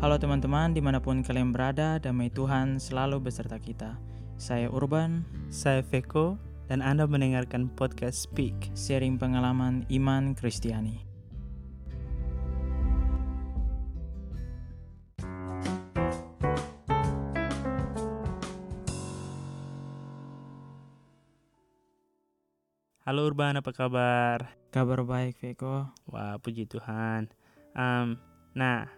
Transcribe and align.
Halo 0.00 0.16
teman-teman, 0.16 0.72
di 0.72 0.80
mana 0.80 0.96
pun 0.96 1.20
kalian 1.20 1.52
berada, 1.52 2.00
damai 2.00 2.32
Tuhan 2.32 2.80
selalu 2.80 3.20
beserta 3.20 3.60
kita. 3.60 4.00
Saya 4.40 4.72
Urban, 4.72 5.28
Saya 5.52 5.84
Veko 5.84 6.40
dan 6.72 6.80
Anda 6.80 7.04
mendengarkan 7.04 7.68
podcast 7.76 8.24
Speak. 8.24 8.72
sharing 8.72 9.20
pengalaman 9.20 9.84
iman 9.92 10.32
Kristiani. 10.32 11.04
Halo 23.04 23.28
Urban, 23.28 23.60
apa 23.60 23.68
kabar? 23.76 24.48
Kabar 24.72 25.04
baik, 25.04 25.36
Veko. 25.44 25.92
Wah, 26.08 26.40
puji 26.40 26.64
Tuhan. 26.64 27.28
Em, 27.76 28.16
nah, 28.56 28.88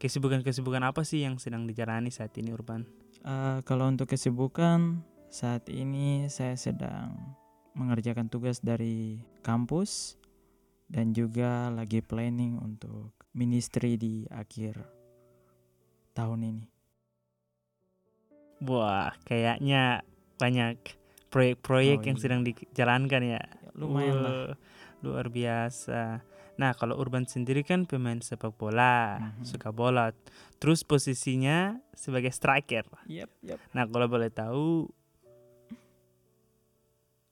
kesibukan-kesibukan 0.00 0.80
apa 0.80 1.04
sih 1.04 1.22
yang 1.22 1.36
sedang 1.36 1.68
dijalani 1.68 2.08
saat 2.08 2.32
ini 2.40 2.50
Urban? 2.56 2.88
Eh, 3.20 3.58
kalau 3.68 3.92
untuk 3.92 4.08
kesibukan, 4.08 5.04
saat 5.28 5.68
ini 5.68 6.26
saya 6.32 6.56
sedang 6.56 7.36
mengerjakan 7.76 8.32
tugas 8.32 8.64
dari 8.64 9.20
kampus 9.44 10.16
dan 10.90 11.12
juga 11.14 11.68
lagi 11.70 12.02
planning 12.02 12.58
untuk 12.58 13.14
ministry 13.36 13.94
di 13.94 14.26
akhir 14.26 14.80
tahun 16.16 16.40
ini. 16.50 16.64
Wah, 18.66 19.14
kayaknya 19.24 20.02
banyak 20.36 20.76
proyek-proyek 21.30 21.98
Oh, 22.02 22.06
yang 22.10 22.18
iya. 22.18 22.24
sedang 22.24 22.40
dijalankan 22.42 23.22
ya. 23.22 23.40
Ya, 23.40 23.44
lumayan 23.78 24.16
lah. 24.20 24.32
Wah, 24.32 24.52
luar 25.00 25.26
biasa. 25.32 26.20
Nah, 26.60 26.76
kalau 26.76 27.00
Urban 27.00 27.24
sendiri 27.24 27.64
kan 27.64 27.88
pemain 27.88 28.20
sepak 28.20 28.52
bola, 28.52 29.16
Mhm. 29.16 29.48
suka 29.48 29.72
bola. 29.72 30.12
Terus 30.60 30.84
posisinya 30.84 31.80
sebagai 31.96 32.28
striker. 32.28 32.84
Yep, 33.08 33.30
yep. 33.48 33.58
Nah, 33.72 33.88
kalau 33.88 34.04
boleh 34.12 34.28
tahu 34.28 34.92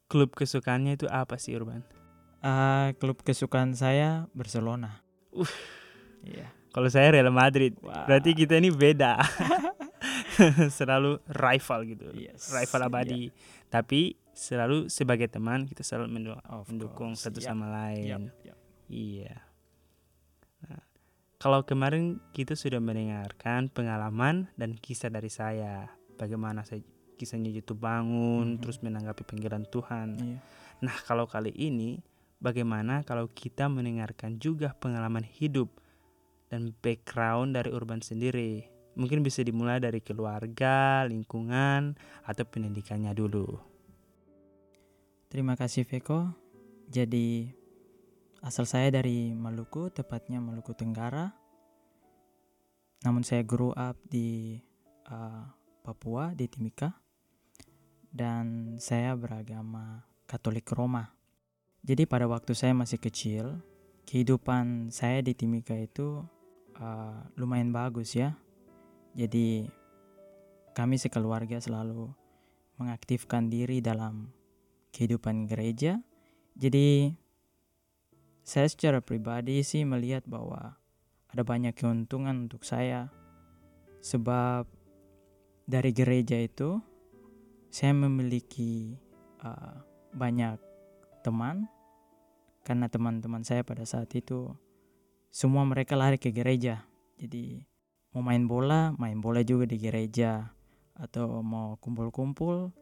klub 0.09 0.33
kesukaannya 0.33 0.97
itu 0.97 1.05
apa 1.13 1.37
sih 1.37 1.53
Urban? 1.53 1.85
Ah, 2.41 2.97
klub 2.97 3.21
kesukaan 3.21 3.77
saya 3.77 4.33
Barcelona. 4.33 5.05
Uh. 5.29 5.45
Iya. 6.25 6.49
Kalau 6.73 6.89
saya 6.89 7.13
Real 7.13 7.29
Madrid. 7.29 7.77
Wah. 7.85 8.09
Berarti 8.09 8.33
kita 8.33 8.57
ini 8.57 8.73
beda. 8.73 9.21
selalu 10.79 11.19
rival 11.29 11.81
gitu. 11.85 12.09
Yes, 12.15 12.49
Rival 12.55 12.81
iya. 12.81 12.89
abadi. 12.89 13.23
Tapi 13.69 14.01
selalu 14.33 14.87
sebagai 14.87 15.27
teman 15.27 15.67
kita 15.67 15.83
selalu 15.83 16.07
mendukung 16.71 17.19
satu 17.19 17.43
yep, 17.43 17.49
sama 17.51 17.67
lain. 17.75 18.31
Yep, 18.31 18.55
yep. 18.55 18.58
Iya. 18.89 19.45
Nah, 20.65 20.83
kalau 21.37 21.63
kemarin 21.63 22.19
kita 22.33 22.57
sudah 22.57 22.81
mendengarkan 22.81 23.69
pengalaman 23.69 24.49
dan 24.57 24.75
kisah 24.75 25.13
dari 25.13 25.29
saya, 25.29 25.93
bagaimana 26.17 26.65
saya 26.65 26.83
kisahnya 27.21 27.53
itu 27.53 27.77
bangun, 27.77 28.57
Mhm. 28.57 28.59
terus 28.65 28.81
menanggapi 28.81 29.23
panggilan 29.29 29.69
Tuhan. 29.69 30.09
Iya. 30.19 30.39
Nah, 30.83 30.97
kalau 31.05 31.29
kali 31.29 31.53
ini 31.53 32.01
bagaimana 32.39 33.03
kalau 33.03 33.27
kita 33.29 33.67
mendengarkan 33.67 34.39
juga 34.39 34.73
pengalaman 34.79 35.27
hidup 35.27 35.69
dan 36.49 36.73
background 36.81 37.59
dari 37.59 37.71
Urban 37.75 38.01
sendiri? 38.01 38.65
Mungkin 38.99 39.23
bisa 39.23 39.47
dimulai 39.47 39.79
dari 39.79 40.03
keluarga, 40.03 41.07
lingkungan, 41.07 41.95
atau 42.27 42.45
pendidikannya 42.47 43.15
dulu. 43.15 43.59
Terima 45.31 45.55
kasih 45.55 45.87
Veko. 45.87 46.35
Jadi 46.89 47.58
asal 48.43 48.65
saya 48.67 48.89
dari 48.93 49.35
Maluku, 49.35 49.91
tepatnya 49.91 50.39
Maluku 50.39 50.75
Tenggara. 50.75 51.35
Namun 53.07 53.23
saya 53.23 53.47
grew 53.47 53.71
up 53.75 53.95
di 54.07 54.59
uh, 55.07 55.47
Papua 55.83 56.35
di 56.35 56.51
Timika 56.51 56.91
dan 58.11 58.77
saya 58.83 59.15
beragama 59.15 60.03
Katolik 60.27 60.67
Roma. 60.75 61.15
Jadi 61.87 62.05
pada 62.05 62.27
waktu 62.27 62.53
saya 62.59 62.75
masih 62.75 62.99
kecil, 62.99 63.63
kehidupan 64.05 64.91
saya 64.91 65.23
di 65.23 65.33
Timika 65.33 65.79
itu 65.79 66.27
uh, 66.81 67.19
lumayan 67.39 67.71
bagus 67.71 68.19
ya. 68.19 68.35
Jadi 69.15 69.71
kami 70.75 70.99
sekeluarga 70.99 71.63
selalu 71.63 72.11
mengaktifkan 72.79 73.51
diri 73.51 73.79
dalam 73.79 74.31
kehidupan 74.95 75.47
gereja. 75.47 76.03
Jadi 76.59 77.15
saya 78.49 78.65
secara 78.65 79.05
pribadi 79.05 79.61
sih 79.61 79.85
melihat 79.85 80.25
bahwa 80.25 80.81
ada 81.29 81.45
banyak 81.45 81.77
keuntungan 81.77 82.49
untuk 82.49 82.65
saya 82.65 83.13
sebab 84.01 84.65
dari 85.69 85.93
gereja 85.93 86.41
itu 86.41 86.81
saya 87.69 87.93
memiliki 87.93 88.97
uh, 89.45 89.85
banyak 90.17 90.57
teman 91.21 91.69
karena 92.65 92.89
teman-teman 92.89 93.45
saya 93.45 93.61
pada 93.61 93.85
saat 93.85 94.09
itu 94.17 94.49
semua 95.29 95.69
mereka 95.69 95.93
lari 95.93 96.17
ke 96.17 96.33
gereja. 96.33 96.89
Jadi 97.21 97.61
mau 98.17 98.25
main 98.25 98.49
bola, 98.49 98.97
main 98.97 99.21
bola 99.21 99.45
juga 99.45 99.69
di 99.69 99.77
gereja 99.77 100.49
atau 100.97 101.45
mau 101.45 101.77
kumpul-kumpul, 101.85 102.73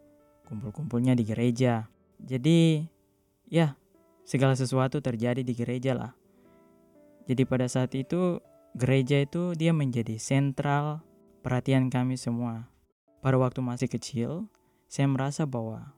kumpul-kumpulnya 0.46 1.18
di 1.18 1.26
gereja. 1.26 1.90
Jadi 2.22 2.86
ya 3.50 3.74
segala 4.26 4.58
sesuatu 4.58 4.98
terjadi 4.98 5.46
di 5.46 5.54
gereja 5.54 5.94
lah. 5.94 6.12
Jadi 7.30 7.46
pada 7.46 7.70
saat 7.70 7.94
itu 7.94 8.42
gereja 8.74 9.22
itu 9.22 9.54
dia 9.54 9.70
menjadi 9.70 10.18
sentral 10.18 11.06
perhatian 11.46 11.86
kami 11.86 12.18
semua. 12.18 12.66
Pada 13.22 13.38
waktu 13.38 13.62
masih 13.62 13.86
kecil, 13.86 14.50
saya 14.90 15.06
merasa 15.06 15.46
bahwa 15.46 15.94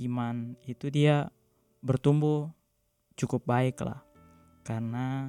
iman 0.00 0.56
itu 0.64 0.88
dia 0.88 1.28
bertumbuh 1.84 2.48
cukup 3.16 3.44
baik 3.44 3.84
lah. 3.84 4.00
Karena 4.64 5.28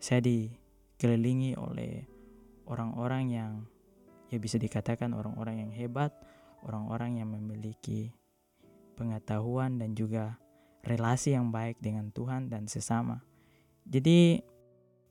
saya 0.00 0.24
dikelilingi 0.24 1.60
oleh 1.60 2.04
orang-orang 2.64 3.24
yang 3.28 3.52
ya 4.32 4.40
bisa 4.40 4.56
dikatakan 4.56 5.12
orang-orang 5.12 5.68
yang 5.68 5.72
hebat, 5.76 6.12
orang-orang 6.64 7.20
yang 7.20 7.28
memiliki 7.32 8.12
pengetahuan 8.96 9.76
dan 9.76 9.92
juga 9.92 10.38
relasi 10.84 11.32
yang 11.32 11.48
baik 11.48 11.80
dengan 11.80 12.12
Tuhan 12.12 12.52
dan 12.52 12.68
sesama. 12.68 13.24
Jadi 13.88 14.44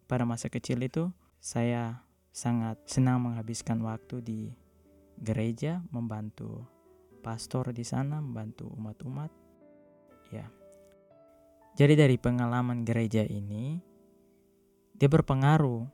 pada 0.06 0.24
masa 0.24 0.48
kecil 0.48 0.82
itu 0.86 1.10
saya 1.42 2.06
sangat 2.34 2.78
senang 2.86 3.26
menghabiskan 3.26 3.82
waktu 3.82 4.22
di 4.22 4.42
gereja 5.18 5.82
membantu 5.90 6.66
pastor 7.26 7.74
di 7.74 7.86
sana, 7.86 8.22
membantu 8.22 8.70
umat-umat. 8.74 9.32
Ya. 10.30 10.50
Jadi 11.74 11.94
dari 11.98 12.18
pengalaman 12.22 12.86
gereja 12.86 13.26
ini 13.26 13.82
dia 14.94 15.10
berpengaruh 15.10 15.90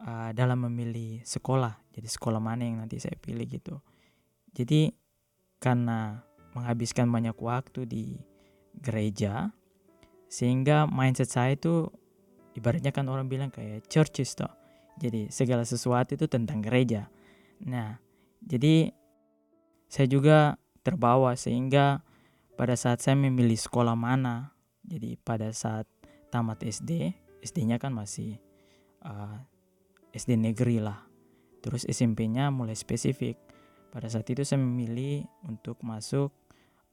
uh, 0.00 0.30
dalam 0.32 0.64
memilih 0.68 1.20
sekolah. 1.24 1.76
Jadi 1.92 2.08
sekolah 2.08 2.40
mana 2.40 2.64
yang 2.64 2.80
nanti 2.80 2.96
saya 2.96 3.16
pilih 3.20 3.44
gitu. 3.44 3.80
Jadi 4.56 4.92
karena 5.60 6.24
menghabiskan 6.56 7.08
banyak 7.12 7.36
waktu 7.36 7.84
di 7.84 8.04
gereja 8.80 9.50
sehingga 10.26 10.84
mindset 10.90 11.30
saya 11.30 11.54
itu 11.54 11.88
ibaratnya 12.58 12.90
kan 12.90 13.06
orang 13.06 13.28
bilang 13.28 13.52
kayak 13.52 13.86
churches 13.86 14.34
toh. 14.34 14.50
Jadi 14.96 15.28
segala 15.28 15.62
sesuatu 15.62 16.16
itu 16.16 16.24
tentang 16.24 16.64
gereja. 16.64 17.12
Nah, 17.68 18.00
jadi 18.40 18.90
saya 19.86 20.08
juga 20.08 20.56
terbawa 20.80 21.36
sehingga 21.36 22.00
pada 22.56 22.72
saat 22.74 23.04
saya 23.04 23.12
memilih 23.14 23.56
sekolah 23.60 23.92
mana, 23.92 24.56
jadi 24.80 25.20
pada 25.20 25.52
saat 25.52 25.84
tamat 26.32 26.64
SD, 26.64 27.12
SD-nya 27.44 27.76
kan 27.76 27.92
masih 27.92 28.40
uh, 29.04 29.36
SD 30.16 30.40
negeri 30.40 30.80
lah. 30.80 31.04
Terus 31.60 31.84
SMP-nya 31.84 32.48
mulai 32.48 32.72
spesifik. 32.72 33.36
Pada 33.92 34.08
saat 34.08 34.24
itu 34.32 34.44
saya 34.44 34.60
memilih 34.60 35.28
untuk 35.44 35.76
masuk 35.84 36.32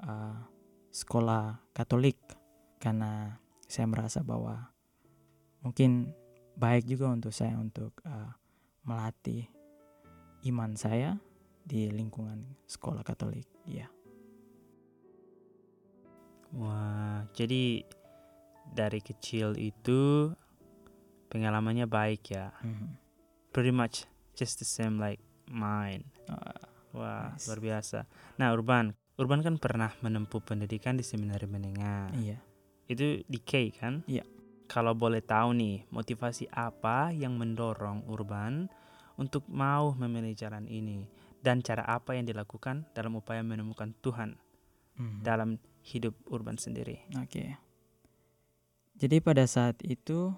uh, 0.03 0.37
sekolah 0.93 1.57
Katolik 1.73 2.21
karena 2.77 3.41
saya 3.65 3.89
merasa 3.89 4.21
bahwa 4.21 4.69
mungkin 5.65 6.13
baik 6.53 6.85
juga 6.85 7.09
untuk 7.09 7.33
saya 7.33 7.57
untuk 7.57 7.97
uh, 8.05 8.29
melatih 8.85 9.49
iman 10.45 10.77
saya 10.77 11.17
di 11.65 11.89
lingkungan 11.89 12.45
sekolah 12.69 13.01
Katolik. 13.01 13.49
Ya. 13.65 13.89
Wah, 16.53 17.25
jadi 17.33 17.81
dari 18.69 19.01
kecil 19.01 19.57
itu 19.57 20.29
pengalamannya 21.33 21.89
baik 21.89 22.37
ya. 22.37 22.53
Mhm. 22.61 23.01
Pretty 23.49 23.73
much 23.73 24.05
just 24.37 24.61
the 24.61 24.67
same 24.67 25.01
like 25.01 25.21
mine. 25.49 26.05
Ah, 26.29 26.69
Wah, 26.93 27.33
Nice. 27.33 27.49
luar 27.49 27.57
biasa. 27.57 28.05
Nah, 28.37 28.53
Urban, 28.53 28.93
Urban 29.13 29.45
kan 29.45 29.61
pernah 29.61 29.93
menempuh 30.01 30.41
pendidikan 30.41 30.97
di 30.97 31.05
seminari 31.05 31.45
menengah. 31.45 32.09
iya. 32.17 32.41
Itu 32.89 33.21
di 33.23 33.39
K 33.39 33.71
kan? 33.73 34.03
Iya. 34.05 34.25
kalau 34.63 34.97
boleh 34.97 35.21
tahu 35.21 35.53
nih, 35.53 35.85
motivasi 35.93 36.49
apa 36.49 37.13
yang 37.13 37.37
mendorong 37.37 38.09
Urban 38.09 38.65
untuk 39.21 39.45
mau 39.45 39.93
memilih 39.93 40.33
jalan 40.33 40.65
ini 40.65 41.05
dan 41.45 41.61
cara 41.61 41.85
apa 41.85 42.17
yang 42.17 42.25
dilakukan 42.25 42.87
dalam 42.95 43.13
upaya 43.13 43.45
menemukan 43.45 43.93
Tuhan 44.01 44.33
Mhm. 44.97 45.21
dalam 45.21 45.49
hidup 45.85 46.17
Urban 46.25 46.57
sendiri. 46.57 47.05
Oke. 47.21 47.53
Jadi 48.97 49.21
pada 49.21 49.45
saat 49.45 49.77
itu 49.85 50.33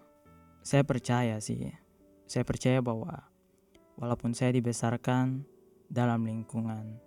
saya 0.65 0.83
percaya 0.83 1.39
sih. 1.39 1.71
Saya 2.27 2.43
percaya 2.43 2.81
bahwa 2.83 3.29
walaupun 3.95 4.35
saya 4.35 4.51
dibesarkan 4.51 5.47
dalam 5.87 6.27
lingkungan 6.27 6.99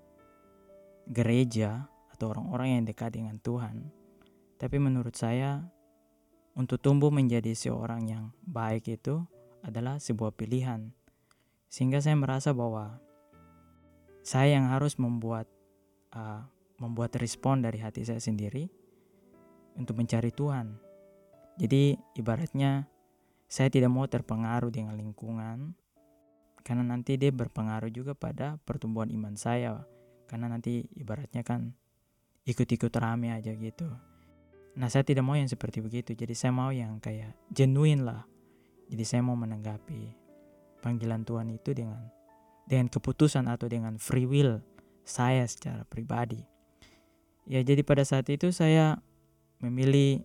gereja 1.09 1.89
atau 2.13 2.37
orang-orang 2.37 2.81
yang 2.81 2.85
dekat 2.85 3.17
dengan 3.17 3.41
Tuhan, 3.41 3.89
tapi 4.61 4.77
menurut 4.77 5.17
saya 5.17 5.65
untuk 6.59 6.83
tumbuh 6.83 7.09
menjadi 7.15 7.55
seorang 7.55 8.11
yang 8.11 8.25
baik 8.45 8.91
itu 8.91 9.23
adalah 9.63 10.03
sebuah 10.03 10.35
pilihan. 10.35 10.91
Sehingga 11.69 12.03
saya 12.03 12.17
merasa 12.17 12.51
bahwa 12.51 12.99
saya 14.27 14.59
yang 14.59 14.69
harus 14.69 14.99
membuat 14.99 15.47
uh, 16.13 16.43
membuat 16.79 17.15
respon 17.19 17.63
dari 17.63 17.79
hati 17.79 18.07
saya 18.07 18.23
sendiri 18.23 18.71
untuk 19.79 19.99
mencari 19.99 20.35
Tuhan. 20.35 20.75
Jadi 21.59 21.99
ibaratnya 22.15 22.87
saya 23.51 23.73
tidak 23.73 23.91
mau 23.91 24.07
terpengaruh 24.07 24.71
dengan 24.71 24.95
lingkungan 24.95 25.75
karena 26.63 26.85
nanti 26.85 27.17
dia 27.17 27.33
berpengaruh 27.33 27.91
juga 27.91 28.13
pada 28.13 28.61
pertumbuhan 28.63 29.11
iman 29.15 29.35
saya. 29.35 29.83
Karena 30.29 30.53
nanti 30.53 30.85
ibaratnya 31.01 31.41
kan 31.41 31.73
ikut-ikut 32.45 32.93
rame 32.95 33.33
aja 33.33 33.51
gitu. 33.57 33.89
Nah 34.79 34.87
saya 34.87 35.03
tidak 35.03 35.25
mau 35.27 35.35
yang 35.35 35.49
seperti 35.49 35.83
begitu. 35.83 36.15
Jadi 36.15 36.37
saya 36.37 36.53
mau 36.55 36.71
yang 36.71 37.01
kayak 37.01 37.35
genuine 37.51 38.05
lah. 38.05 38.23
Jadi 38.89 39.05
saya 39.05 39.21
mau 39.25 39.35
menanggapi 39.35 40.15
panggilan 40.81 41.27
Tuhan 41.27 41.51
itu 41.51 41.75
dengan 41.75 42.01
dengan 42.69 42.93
keputusan 42.93 43.49
atau 43.49 43.67
dengan 43.67 43.97
free 43.97 44.29
will 44.29 44.61
saya 45.09 45.49
secara 45.49 45.89
pribadi. 45.89 46.45
Ya 47.49 47.65
jadi 47.65 47.81
pada 47.81 48.05
saat 48.05 48.29
itu 48.29 48.53
saya 48.53 49.01
memilih 49.59 50.21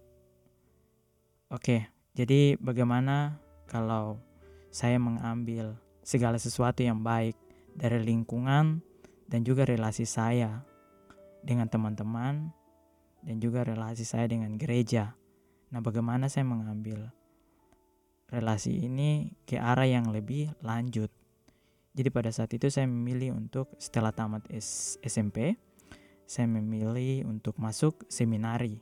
oke, 1.47 1.87
jadi 2.13 2.59
bagaimana 2.59 3.39
kalau 3.71 4.19
saya 4.69 4.99
mengambil 4.99 5.79
segala 6.03 6.35
sesuatu 6.35 6.83
yang 6.83 6.99
baik 6.99 7.39
dari 7.73 8.03
lingkungan 8.03 8.83
dan 9.33 9.41
juga 9.41 9.65
relasi 9.65 10.05
saya 10.05 10.61
dengan 11.41 11.65
teman-teman 11.65 12.53
dan 13.25 13.35
juga 13.41 13.65
relasi 13.65 14.05
saya 14.05 14.29
dengan 14.29 14.53
gereja. 14.61 15.17
Nah, 15.73 15.81
bagaimana 15.81 16.29
saya 16.29 16.45
mengambil 16.45 17.09
relasi 18.29 18.85
ini 18.85 19.33
ke 19.49 19.57
arah 19.57 19.89
yang 19.89 20.13
lebih 20.13 20.53
lanjut. 20.61 21.09
Jadi 21.97 22.09
pada 22.13 22.29
saat 22.29 22.53
itu 22.53 22.69
saya 22.69 22.85
memilih 22.85 23.33
untuk 23.33 23.73
setelah 23.81 24.13
tamat 24.13 24.45
SMP, 25.01 25.57
saya 26.29 26.45
memilih 26.45 27.25
untuk 27.25 27.57
masuk 27.57 28.05
seminari. 28.13 28.77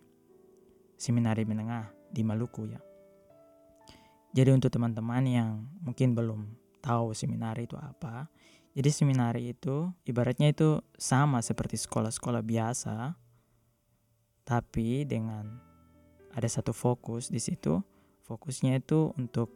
Seminari 1.00 1.48
menengah 1.48 1.96
di 2.12 2.28
Maluku 2.28 2.68
ya. 2.68 2.84
Jadi 4.36 4.52
untuk 4.52 4.68
teman-teman 4.68 5.24
yang 5.28 5.64
mungkin 5.80 6.12
belum 6.12 6.42
tahu 6.84 7.16
seminari 7.16 7.68
itu 7.68 7.80
apa, 7.80 8.28
jadi 8.72 8.90
seminari 8.90 9.52
itu 9.52 9.92
ibaratnya 10.08 10.52
itu 10.52 10.80
sama 10.96 11.44
seperti 11.44 11.76
sekolah-sekolah 11.76 12.40
biasa, 12.40 13.16
tapi 14.48 15.04
dengan 15.04 15.60
ada 16.32 16.48
satu 16.48 16.72
fokus 16.72 17.28
di 17.28 17.40
situ. 17.40 17.84
Fokusnya 18.24 18.80
itu 18.80 19.12
untuk 19.20 19.52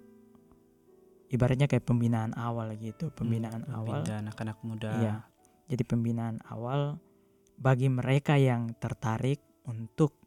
ibaratnya 1.31 1.71
kayak 1.71 1.87
pembinaan 1.87 2.35
awal 2.35 2.75
gitu, 2.75 3.07
pembinaan 3.15 3.63
Hmm, 3.63 3.75
awal. 3.75 4.03
pembinaan 4.03 4.27
anak-anak 4.27 4.57
muda. 4.67 4.91
Iya. 4.99 5.15
Jadi 5.71 5.83
pembinaan 5.87 6.43
awal 6.51 6.99
bagi 7.55 7.87
mereka 7.87 8.35
yang 8.35 8.75
tertarik 8.75 9.39
untuk 9.63 10.19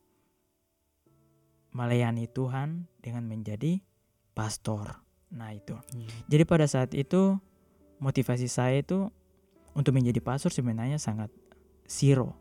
melayani 1.77 2.25
Tuhan 2.27 2.89
dengan 3.05 3.29
menjadi 3.29 3.85
pastor. 4.33 5.05
Nah, 5.37 5.53
itu. 5.53 5.77
Iya. 5.93 6.09
Jadi 6.27 6.43
pada 6.49 6.65
saat 6.65 6.97
itu 6.97 7.37
motivasi 7.99 8.47
saya 8.51 8.83
itu 8.83 9.11
untuk 9.75 9.95
menjadi 9.95 10.19
pastor 10.19 10.51
sebenarnya 10.51 10.99
sangat 10.99 11.31
zero. 11.87 12.35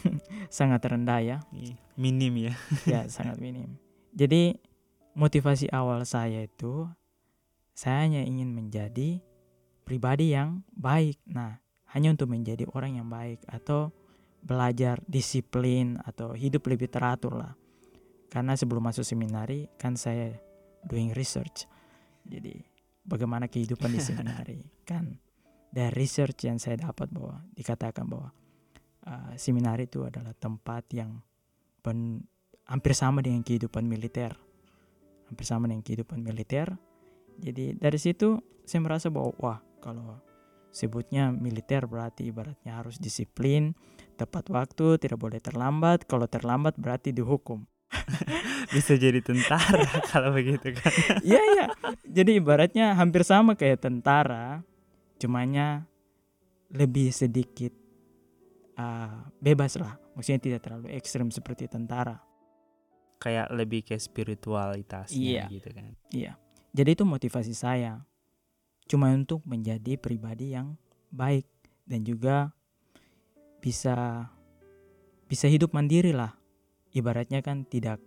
sangat 0.52 0.80
rendah 0.86 1.20
ya. 1.20 1.38
Iya. 1.52 1.76
Minim 2.00 2.34
ya. 2.50 2.54
Ya, 2.88 3.00
sangat 3.14 3.36
minim. 3.42 3.76
Jadi 4.16 4.56
motivasi 5.14 5.68
awal 5.74 6.08
saya 6.08 6.46
itu 6.46 6.88
saya 7.76 8.04
hanya 8.08 8.22
ingin 8.24 8.52
menjadi 8.52 9.20
pribadi 9.84 10.32
yang 10.32 10.64
baik. 10.72 11.18
Nah, 11.28 11.60
hanya 11.92 12.14
untuk 12.14 12.30
menjadi 12.30 12.64
orang 12.70 13.00
yang 13.00 13.08
baik 13.10 13.42
atau 13.50 13.90
belajar 14.40 15.02
disiplin 15.04 16.00
atau 16.00 16.32
hidup 16.32 16.64
lebih 16.70 16.88
teratur 16.88 17.36
lah. 17.36 17.52
Karena 18.30 18.54
sebelum 18.54 18.86
masuk 18.86 19.02
seminari 19.02 19.66
kan 19.76 19.98
saya 19.98 20.32
doing 20.86 21.12
research. 21.12 21.66
Jadi 22.24 22.69
bagaimana 23.10 23.50
kehidupan 23.50 23.90
di 23.90 23.98
seminari 23.98 24.62
kan 24.86 25.18
dari 25.70 25.90
research 25.94 26.46
yang 26.46 26.58
saya 26.58 26.78
dapat 26.78 27.10
bahwa 27.10 27.42
dikatakan 27.54 28.06
bahwa 28.06 28.30
uh, 29.06 29.32
seminari 29.38 29.86
itu 29.86 30.02
adalah 30.02 30.34
tempat 30.34 30.86
yang 30.94 31.22
pen- 31.82 32.26
hampir 32.66 32.94
sama 32.94 33.22
dengan 33.22 33.46
kehidupan 33.46 33.86
militer. 33.86 34.34
Hampir 35.30 35.46
sama 35.46 35.70
dengan 35.70 35.86
kehidupan 35.86 36.22
militer. 36.22 36.74
Jadi 37.38 37.78
dari 37.78 37.98
situ 38.02 38.42
saya 38.66 38.82
merasa 38.82 39.08
bahwa 39.14 39.30
wah 39.38 39.58
kalau 39.78 40.18
sebutnya 40.74 41.30
militer 41.30 41.86
berarti 41.86 42.30
ibaratnya 42.30 42.78
harus 42.82 42.98
disiplin, 42.98 43.78
tepat 44.18 44.50
waktu, 44.50 44.98
tidak 44.98 45.18
boleh 45.22 45.38
terlambat. 45.38 46.06
Kalau 46.10 46.26
terlambat 46.26 46.78
berarti 46.78 47.14
dihukum. 47.14 47.62
Bisa 48.74 48.94
jadi 48.94 49.18
tentara 49.18 49.82
kalau 50.10 50.30
begitu 50.30 50.70
kan. 50.72 50.92
Iya 51.20 51.40
iya. 51.42 51.66
Jadi 52.06 52.38
ibaratnya 52.38 52.94
hampir 52.94 53.26
sama 53.26 53.58
kayak 53.58 53.82
tentara, 53.82 54.62
cumanya 55.18 55.84
lebih 56.70 57.10
sedikit 57.10 57.74
uh, 58.78 59.26
bebas 59.42 59.74
lah. 59.76 59.98
Maksudnya 60.14 60.40
tidak 60.40 60.60
terlalu 60.62 60.94
ekstrim 60.94 61.28
seperti 61.34 61.66
tentara. 61.66 62.18
Kayak 63.20 63.52
lebih 63.52 63.84
ke 63.84 63.98
spiritualitasnya 64.00 65.18
Iya. 65.20 65.44
gitu 65.50 65.68
kan. 65.74 65.92
Iya. 66.14 66.32
Jadi 66.70 66.90
itu 66.94 67.04
motivasi 67.04 67.52
saya. 67.52 68.00
Cuma 68.86 69.10
untuk 69.12 69.42
menjadi 69.44 69.98
pribadi 69.98 70.54
yang 70.54 70.74
baik 71.10 71.46
dan 71.84 72.06
juga 72.06 72.54
bisa 73.60 74.26
bisa 75.26 75.46
hidup 75.46 75.70
mandiri 75.76 76.10
lah. 76.10 76.39
Ibaratnya 76.90 77.40
kan 77.40 77.62
tidak 77.66 78.02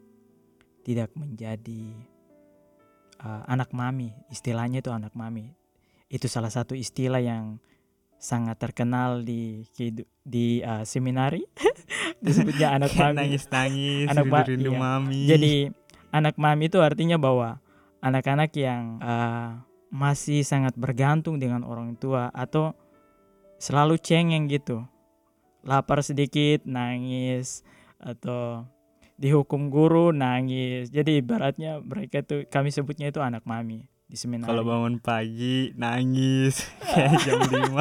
tidak 0.84 1.16
menjadi 1.16 1.96
uh, 3.24 3.44
anak 3.48 3.72
mami. 3.72 4.12
Istilahnya 4.28 4.84
itu 4.84 4.92
anak 4.92 5.16
mami. 5.16 5.56
Itu 6.12 6.28
salah 6.28 6.52
satu 6.52 6.76
istilah 6.76 7.24
yang 7.24 7.58
sangat 8.20 8.56
terkenal 8.60 9.24
di 9.24 9.68
di 10.24 10.60
uh, 10.64 10.84
seminari. 10.84 11.44
Disebutnya 12.24 12.76
anak 12.76 12.96
mami. 12.96 13.18
nangis-nangis, 13.20 14.08
Anak 14.12 14.26
ma- 14.28 14.44
rindu-rindu 14.44 14.72
iya. 14.72 14.80
mami. 14.80 15.22
Jadi 15.28 15.54
anak 16.12 16.36
mami 16.40 16.72
itu 16.72 16.80
artinya 16.80 17.20
bahwa 17.20 17.60
anak-anak 18.04 18.52
yang 18.56 19.00
uh, 19.00 19.60
masih 19.92 20.44
sangat 20.44 20.76
bergantung 20.76 21.40
dengan 21.40 21.64
orang 21.64 21.96
tua 21.96 22.32
atau 22.32 22.76
selalu 23.60 24.00
cengeng 24.00 24.52
gitu. 24.52 24.84
Lapar 25.64 26.04
sedikit 26.04 26.68
nangis 26.68 27.64
atau 28.00 28.68
dihukum 29.24 29.72
guru 29.72 30.12
nangis. 30.12 30.92
Jadi 30.92 31.24
ibaratnya 31.24 31.80
mereka 31.80 32.20
tuh 32.28 32.44
kami 32.52 32.76
sebutnya 32.76 33.08
itu 33.08 33.24
anak 33.24 33.48
mami 33.48 33.88
di 34.04 34.20
seminari. 34.20 34.52
kalau 34.52 34.68
bangun 34.68 35.00
pagi 35.00 35.72
nangis 35.80 36.68
kayak 36.92 37.24
jam 37.24 37.40
5. 37.40 37.72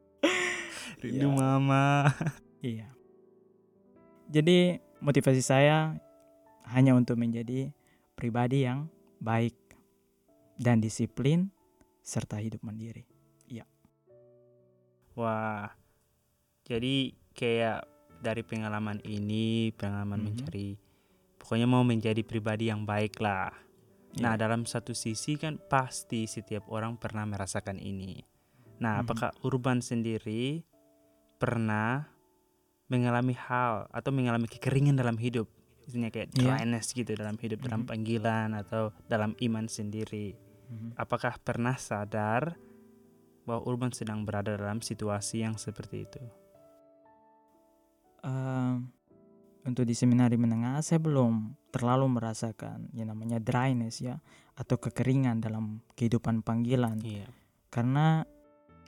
rindu 1.04 1.28
Iya. 1.28 1.36
mama. 1.36 2.08
Iya. 2.64 2.88
Jadi 4.32 4.80
motivasi 5.04 5.44
saya 5.44 6.00
hanya 6.72 6.96
untuk 6.96 7.20
menjadi 7.20 7.68
pribadi 8.16 8.64
yang 8.64 8.88
baik 9.20 9.56
dan 10.56 10.80
disiplin 10.80 11.52
serta 12.00 12.40
hidup 12.40 12.64
mandiri. 12.64 13.04
Wah. 15.18 15.68
Jadi 16.64 17.12
kayak 17.34 17.82
dari 18.20 18.44
pengalaman 18.44 19.00
ini, 19.04 19.72
pengalaman 19.74 20.20
Mhm. 20.20 20.26
mencari 20.28 20.68
pokoknya 21.40 21.66
mau 21.66 21.80
menjadi 21.80 22.20
pribadi 22.20 22.68
yang 22.68 22.84
baik 22.84 23.16
lah. 23.18 23.48
Nah, 24.20 24.36
Iya. 24.36 24.42
dalam 24.44 24.68
satu 24.68 24.92
sisi 24.92 25.40
kan 25.40 25.56
pasti 25.56 26.28
setiap 26.28 26.68
orang 26.68 27.00
pernah 27.00 27.24
merasakan 27.24 27.80
ini. 27.80 28.20
Nah, 28.78 29.00
Mhm. 29.00 29.02
apakah 29.02 29.30
Urban 29.40 29.80
sendiri 29.80 30.60
pernah 31.40 32.12
mengalami 32.90 33.32
hal 33.32 33.88
atau 33.88 34.10
mengalami 34.12 34.50
kekeringan 34.50 34.98
dalam 34.98 35.16
hidup 35.16 35.46
istilahnya 35.86 36.10
kayak 36.12 36.30
Iya. 36.34 36.42
dryness 36.54 36.92
gitu 36.92 37.14
dalam 37.14 37.34
hidup 37.38 37.64
dalam 37.64 37.82
Mhm. 37.82 37.88
panggilan 37.88 38.48
atau 38.54 38.94
dalam 39.06 39.34
iman 39.42 39.66
sendiri 39.66 40.34
Mhm. 40.70 40.98
apakah 40.98 41.34
pernah 41.42 41.74
sadar 41.74 42.54
bahwa 43.42 43.62
Urban 43.66 43.90
sedang 43.90 44.22
berada 44.22 44.54
dalam 44.54 44.78
situasi 44.78 45.42
yang 45.42 45.58
seperti 45.58 46.06
itu 46.06 46.22
Ehm, 48.20 48.92
untuk 49.64 49.84
di 49.84 49.92
seminari 49.92 50.40
menengah 50.40 50.80
saya 50.80 51.00
belum 51.00 51.52
terlalu 51.68 52.16
merasakan 52.16 52.88
yang 52.96 53.12
namanya 53.12 53.36
dryness 53.40 54.00
ya 54.00 54.16
atau 54.56 54.80
kekeringan 54.80 55.40
dalam 55.44 55.84
kehidupan 55.96 56.40
panggilan 56.40 56.96
iya 57.04 57.28
karena 57.68 58.24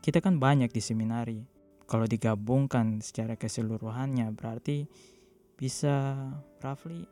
kita 0.00 0.24
kan 0.24 0.40
banyak 0.40 0.72
di 0.72 0.82
seminari 0.82 1.40
kalau 1.84 2.08
digabungkan 2.08 3.04
secara 3.04 3.36
keseluruhannya 3.36 4.32
berarti 4.32 4.88
bisa 5.60 6.16
roughly 6.64 7.04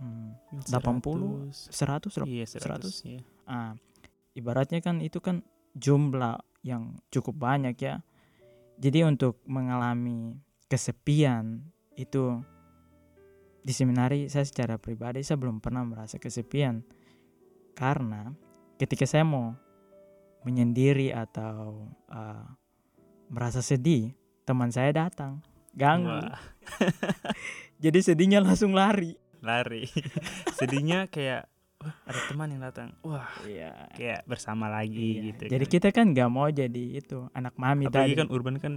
hmm, 0.00 0.64
80, 0.64 1.52
100 1.52 2.24
iya 2.24 2.44
100. 2.48 3.04
100 3.04 3.10
iya. 3.12 3.20
Ah, 3.44 3.76
ibaratnya 4.32 4.80
kan 4.80 5.04
itu 5.04 5.20
kan 5.20 5.44
jumlah 5.76 6.40
yang 6.64 6.98
cukup 7.12 7.38
banyak 7.38 7.76
ya. 7.78 8.02
Jadi 8.78 9.06
untuk 9.06 9.42
mengalami 9.46 10.38
kesepian 10.68 11.64
itu 11.96 12.38
di 13.64 13.72
seminari 13.74 14.30
saya 14.30 14.46
secara 14.46 14.78
pribadi 14.80 15.20
saya 15.20 15.36
belum 15.40 15.58
pernah 15.60 15.82
merasa 15.84 16.16
kesepian. 16.16 16.84
Karena 17.74 18.30
ketika 18.78 19.04
saya 19.08 19.26
mau 19.26 19.52
menyendiri 20.46 21.10
atau 21.10 21.88
ah, 22.08 22.46
merasa 23.28 23.60
sedih 23.60 24.14
teman 24.46 24.72
saya 24.72 24.94
datang 24.94 25.42
ganggu. 25.76 26.24
Jadi 27.84 27.98
sedihnya 28.02 28.42
langsung 28.42 28.74
lari. 28.74 29.14
Lari. 29.38 29.86
Sedihnya 30.58 31.06
kayak 31.06 31.46
wah 31.78 31.94
ada 32.10 32.20
teman 32.26 32.50
yang 32.50 32.62
datang. 32.66 32.90
Wah 33.06 33.28
iya. 33.46 33.86
kayak 33.94 34.26
bersama 34.26 34.66
lagi 34.66 35.22
Iya, 35.22 35.24
gitu 35.30 35.42
jadi 35.46 35.64
kan. 35.68 35.72
kita 35.78 35.88
kan 35.94 36.06
nggak 36.10 36.30
mau 36.32 36.50
jadi 36.50 36.84
itu 36.98 37.30
anak 37.30 37.54
mami 37.54 37.86
apalagi 37.86 38.18
tadi. 38.18 38.20
kan 38.24 38.28
Urban 38.34 38.56
kan 38.58 38.74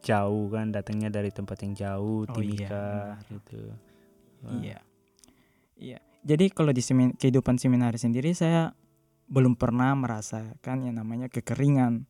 jauh 0.00 0.48
kan 0.48 0.72
datangnya 0.72 1.08
dari 1.08 1.28
tempat 1.28 1.60
yang 1.62 1.74
jauh 1.76 2.24
Oh 2.24 2.32
iya, 2.32 2.34
Timika 2.34 2.68
benar. 2.68 3.28
gitu 3.28 3.62
Wah, 4.40 4.52
Iya. 4.56 4.78
Iya. 5.76 5.98
Jadi 6.20 6.52
kalau 6.52 6.72
di 6.72 6.80
semin- 6.80 7.16
kehidupan 7.16 7.56
seminari 7.56 7.96
sendiri 7.96 8.32
saya 8.32 8.72
belum 9.28 9.56
pernah 9.56 9.92
merasakan 9.96 10.84
yang 10.84 11.00
namanya 11.00 11.28
kekeringan. 11.28 12.04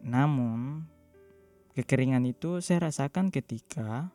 Namun 0.00 0.86
kekeringan 1.74 2.24
itu 2.24 2.60
saya 2.60 2.88
rasakan 2.88 3.28
ketika 3.28 4.08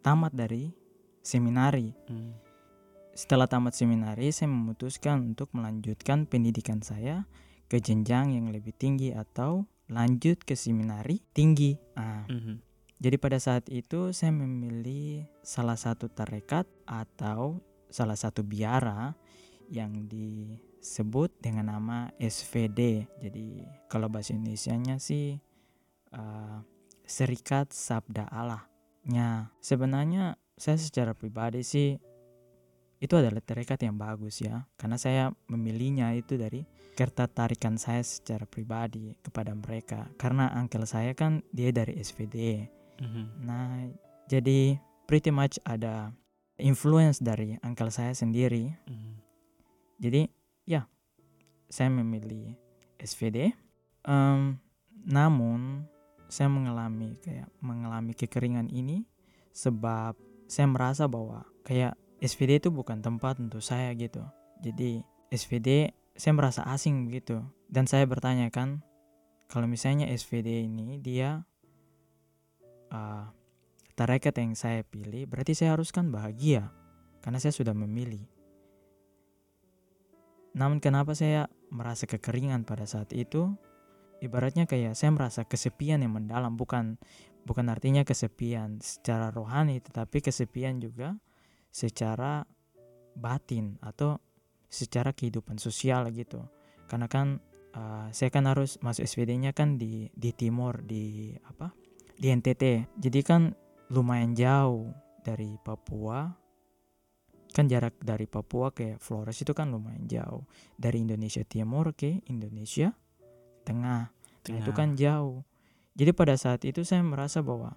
tamat 0.00 0.32
dari 0.34 0.74
seminari. 1.22 1.94
hmm, 2.08 2.32
Setelah 3.12 3.44
tamat 3.44 3.76
seminari, 3.76 4.32
saya 4.32 4.48
memutuskan 4.48 5.34
untuk 5.34 5.52
melanjutkan 5.52 6.24
pendidikan 6.24 6.80
saya 6.80 7.28
ke 7.68 7.76
jenjang 7.76 8.32
yang 8.32 8.48
lebih 8.48 8.72
tinggi 8.72 9.12
atau 9.12 9.68
lanjut 9.92 10.40
ke 10.42 10.56
seminari 10.56 11.20
tinggi. 11.36 11.76
Ah, 11.94 12.24
mhm. 12.26 12.58
jadi 12.98 13.16
pada 13.20 13.38
saat 13.38 13.68
itu 13.68 14.10
saya 14.16 14.32
memilih 14.32 15.28
salah 15.44 15.76
satu 15.76 16.08
tarekat 16.08 16.64
atau 16.88 17.60
salah 17.92 18.16
satu 18.16 18.40
biara 18.40 19.12
yang 19.68 20.08
disebut 20.08 21.32
dengan 21.38 21.72
nama 21.72 22.08
SVD. 22.16 23.06
Jadi 23.20 23.64
kalau 23.92 24.08
bahasa 24.08 24.32
Indonesianya 24.32 24.96
sih 24.96 25.36
eh, 26.12 26.58
Serikat 27.02 27.76
Sabda 27.76 28.30
Allah. 28.32 28.64
Nya 29.04 29.50
sebenarnya 29.60 30.38
saya 30.56 30.78
secara 30.78 31.12
pribadi 31.12 31.66
sih 31.66 31.98
itu 33.02 33.14
adalah 33.18 33.42
tarekat 33.42 33.82
yang 33.82 33.98
bagus 33.98 34.38
ya 34.46 34.62
karena 34.78 34.94
saya 34.94 35.34
memilihnya 35.50 36.14
itu 36.14 36.38
dari 36.38 36.62
ketertarikan 36.92 37.80
saya 37.80 38.04
secara 38.04 38.44
pribadi 38.44 39.16
kepada 39.24 39.56
mereka 39.56 40.12
karena 40.20 40.52
uncle 40.56 40.84
saya 40.84 41.16
kan 41.16 41.40
dia 41.50 41.72
dari 41.72 41.96
SVD 41.96 42.68
Mhm. 43.02 43.24
Nah, 43.42 43.90
jadi 44.30 44.78
pretty 45.10 45.34
much 45.34 45.58
ada 45.66 46.14
influence 46.62 47.18
dari 47.18 47.58
uncle 47.66 47.90
saya 47.90 48.14
sendiri. 48.14 48.70
Mhm. 48.86 49.12
Jadi, 50.02 50.22
ya, 50.66 50.86
saya 51.66 51.90
memilih 51.90 52.54
SVD. 53.02 53.54
Em, 54.06 54.58
namun, 55.06 55.86
saya 56.30 56.48
mengalami 56.50 57.18
kayak 57.22 57.50
mengalami 57.60 58.14
kekeringan 58.16 58.72
ini 58.72 59.04
sebab 59.52 60.16
saya 60.48 60.66
merasa 60.70 61.04
bahwa 61.06 61.44
kayak 61.62 61.94
SVD 62.22 62.62
itu 62.62 62.70
bukan 62.70 63.02
tempat 63.02 63.38
untuk 63.38 63.62
saya 63.62 63.90
gitu. 63.94 64.22
Jadi, 64.62 65.02
SVD 65.30 65.90
saya 66.16 66.32
merasa 66.36 66.62
asing 66.68 67.08
gitu. 67.08 67.42
Dan 67.68 67.88
saya 67.88 68.04
bertanya 68.04 68.52
kan, 68.52 68.84
kalau 69.48 69.64
misalnya 69.68 70.08
SVD 70.08 70.68
ini 70.68 71.00
dia 71.00 71.44
uh, 72.92 73.26
tarekat 73.96 74.36
yang 74.40 74.56
saya 74.56 74.84
pilih, 74.84 75.28
berarti 75.28 75.56
saya 75.56 75.76
harus 75.76 75.92
kan 75.92 76.12
bahagia 76.12 76.72
karena 77.24 77.38
saya 77.40 77.52
sudah 77.52 77.72
memilih. 77.72 78.24
Namun 80.52 80.84
kenapa 80.84 81.16
saya 81.16 81.48
merasa 81.72 82.04
kekeringan 82.04 82.68
pada 82.68 82.84
saat 82.84 83.12
itu? 83.16 83.56
Ibaratnya 84.22 84.70
kayak 84.70 84.94
saya 84.94 85.10
merasa 85.10 85.42
kesepian 85.42 86.04
yang 86.04 86.14
mendalam, 86.14 86.54
bukan 86.54 87.00
bukan 87.42 87.66
artinya 87.72 88.06
kesepian 88.06 88.78
secara 88.78 89.34
rohani, 89.34 89.82
tetapi 89.82 90.22
kesepian 90.22 90.78
juga 90.78 91.18
secara 91.72 92.46
batin 93.16 93.80
atau 93.82 94.20
secara 94.72 95.12
kehidupan 95.12 95.60
sosial 95.60 96.08
gitu. 96.16 96.40
Karena 96.88 97.06
kan 97.12 97.44
uh, 97.76 98.08
saya 98.08 98.32
kan 98.32 98.48
harus 98.48 98.80
masuk 98.80 99.04
SVD-nya 99.04 99.52
kan 99.52 99.76
di 99.76 100.08
di 100.16 100.32
timur 100.32 100.80
di 100.80 101.36
apa? 101.44 101.76
di 102.22 102.30
NTT. 102.30 102.94
Jadi 103.02 103.20
kan 103.26 103.50
lumayan 103.90 104.32
jauh 104.32 104.94
dari 105.20 105.58
Papua. 105.58 106.30
Kan 107.52 107.68
jarak 107.68 108.00
dari 108.00 108.24
Papua 108.24 108.72
ke 108.72 108.96
Flores 108.96 109.36
itu 109.42 109.52
kan 109.52 109.68
lumayan 109.68 110.08
jauh. 110.08 110.46
Dari 110.78 111.02
Indonesia 111.02 111.44
Timur 111.44 111.92
ke 111.92 112.22
Indonesia 112.30 112.94
Tengah. 113.66 114.02
Nah, 114.08 114.58
itu 114.58 114.70
Tengah. 114.70 114.74
kan 114.74 114.88
jauh. 114.94 115.42
Jadi 115.92 116.10
pada 116.16 116.34
saat 116.40 116.64
itu 116.64 116.86
saya 116.86 117.04
merasa 117.04 117.44
bahwa 117.44 117.76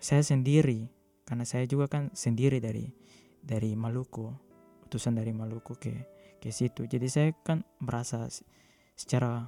saya 0.00 0.24
sendiri 0.24 0.88
karena 1.28 1.44
saya 1.44 1.68
juga 1.68 1.86
kan 1.86 2.08
sendiri 2.16 2.58
dari 2.58 2.88
dari 3.44 3.76
Maluku, 3.76 4.32
utusan 4.90 5.14
dari 5.14 5.30
Maluku 5.30 5.78
ke 5.78 5.94
ke 6.42 6.50
situ. 6.50 6.90
Jadi 6.90 7.06
saya 7.06 7.30
kan 7.46 7.62
merasa 7.78 8.26
secara 8.98 9.46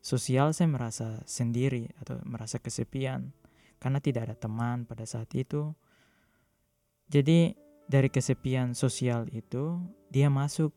sosial 0.00 0.56
saya 0.56 0.72
merasa 0.72 1.20
sendiri 1.28 1.92
atau 2.00 2.16
merasa 2.24 2.56
kesepian 2.56 3.36
karena 3.76 4.00
tidak 4.00 4.32
ada 4.32 4.36
teman 4.40 4.88
pada 4.88 5.04
saat 5.04 5.28
itu. 5.36 5.76
Jadi 7.12 7.52
dari 7.84 8.08
kesepian 8.08 8.72
sosial 8.72 9.28
itu 9.36 9.76
dia 10.08 10.32
masuk 10.32 10.72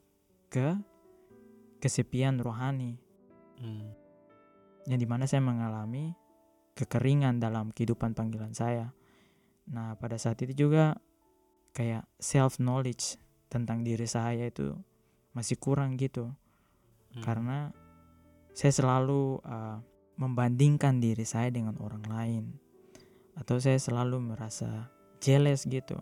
ke 0.51 0.75
kesepian 1.79 2.43
rohani 2.43 2.99
Hmm. 3.55 3.87
yang 4.85 4.99
di 4.99 5.07
mana 5.07 5.23
saya 5.23 5.39
mengalami 5.39 6.11
kekeringan 6.75 7.39
dalam 7.39 7.71
kehidupan 7.71 8.11
panggilan 8.11 8.51
saya. 8.51 8.91
Nah 9.71 9.95
pada 9.95 10.19
saat 10.19 10.43
itu 10.43 10.67
juga 10.67 10.99
kayak 11.71 12.03
self 12.19 12.59
knowledge 12.59 13.15
tentang 13.55 13.87
diri 13.87 14.03
saya 14.03 14.51
itu 14.51 14.75
masih 15.31 15.55
kurang 15.55 15.95
gitu 15.95 16.35
Hmm. 17.15 17.23
karena 17.23 17.71
saya 18.51 18.75
selalu 18.75 19.39
uh, 19.47 19.79
membandingkan 20.19 20.99
diri 20.99 21.23
saya 21.23 21.47
dengan 21.47 21.79
orang 21.79 22.03
lain 22.03 22.45
atau 23.39 23.55
saya 23.59 23.79
selalu 23.79 24.19
merasa 24.35 24.91
jealous 25.23 25.63
gitu 25.63 25.95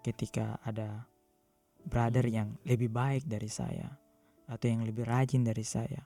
ketika 0.00 0.56
ada 0.64 1.04
brother 1.84 2.24
yang 2.28 2.56
lebih 2.64 2.88
baik 2.88 3.28
dari 3.28 3.48
saya 3.48 3.92
atau 4.48 4.66
yang 4.68 4.84
lebih 4.84 5.08
rajin 5.08 5.40
dari 5.44 5.64
saya. 5.64 6.04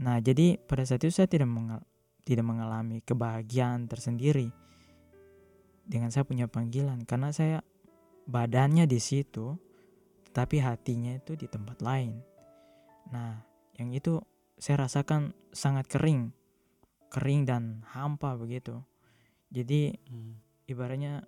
Nah, 0.00 0.20
jadi 0.20 0.56
pada 0.56 0.84
saat 0.88 1.04
itu 1.04 1.12
saya 1.12 1.28
tidak 1.28 1.48
mengal- 1.48 1.84
tidak 2.24 2.44
mengalami 2.48 3.04
kebahagiaan 3.04 3.84
tersendiri 3.84 4.48
dengan 5.84 6.08
saya 6.08 6.24
punya 6.24 6.48
panggilan 6.48 7.04
karena 7.04 7.28
saya 7.32 7.60
badannya 8.24 8.88
di 8.88 8.96
situ 8.96 9.56
tetapi 10.34 10.58
hatinya 10.58 11.14
itu 11.14 11.38
di 11.38 11.46
tempat 11.46 11.78
lain. 11.78 12.18
Nah, 13.14 13.38
yang 13.78 13.94
itu 13.94 14.18
saya 14.58 14.82
rasakan 14.82 15.30
sangat 15.54 15.86
kering, 15.86 16.34
kering 17.06 17.46
dan 17.46 17.86
hampa 17.94 18.34
begitu. 18.34 18.82
Jadi 19.54 19.94
Hmm. 20.10 20.42
ibaratnya 20.66 21.22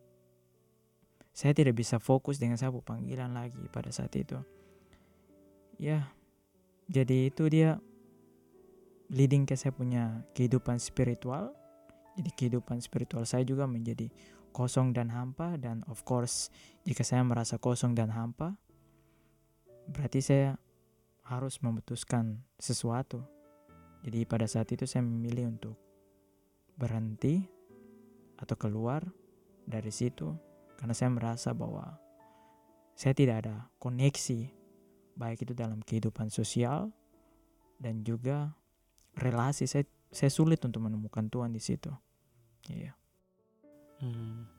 saya 1.31 1.55
tidak 1.55 1.79
bisa 1.79 2.03
fokus 2.03 2.43
dengan 2.43 2.59
punya 2.59 2.83
panggilan 2.83 3.31
lagi 3.31 3.63
pada 3.71 3.95
saat 3.95 4.11
itu. 4.19 4.43
Ya, 5.79 6.11
jadi 6.91 7.31
itu 7.31 7.47
dia 7.47 7.79
leading 9.07 9.47
ke 9.47 9.55
saya 9.55 9.71
punya 9.71 10.27
kehidupan 10.35 10.83
spiritual. 10.83 11.55
Jadi 12.19 12.31
kehidupan 12.35 12.83
spiritual 12.83 13.23
saya 13.23 13.47
juga 13.47 13.71
menjadi 13.71 14.11
kosong 14.51 14.91
dan 14.91 15.15
hampa 15.15 15.55
dan 15.63 15.87
of 15.87 16.03
course 16.03 16.51
jika 16.83 17.07
saya 17.07 17.23
merasa 17.23 17.55
kosong 17.55 17.95
dan 17.95 18.11
hampa 18.11 18.59
berarti 19.91 20.21
saya 20.23 20.59
harus 21.27 21.59
memutuskan 21.63 22.39
sesuatu. 22.59 23.23
Jadi 24.07 24.23
pada 24.27 24.47
saat 24.47 24.71
itu 24.71 24.87
saya 24.87 25.03
memilih 25.03 25.51
untuk 25.51 25.75
berhenti 26.79 27.43
atau 28.39 28.55
keluar 28.55 29.03
dari 29.67 29.91
situ 29.91 30.31
karena 30.79 30.95
saya 30.95 31.11
merasa 31.11 31.51
bahwa 31.57 31.99
saya 32.95 33.17
tidak 33.17 33.45
ada 33.45 33.67
koneksi 33.81 34.53
baik 35.17 35.49
itu 35.49 35.53
dalam 35.57 35.81
kehidupan 35.81 36.29
sosial 36.29 36.93
dan 37.81 38.05
juga 38.05 38.53
relasi 39.17 39.65
saya 39.65 39.89
saya 40.13 40.31
sulit 40.31 40.63
untuk 40.63 40.87
menemukan 40.87 41.27
Tuhan 41.27 41.51
di 41.51 41.61
situ. 41.61 41.91
Iya. 42.71 42.95
Hmm. 44.01 44.56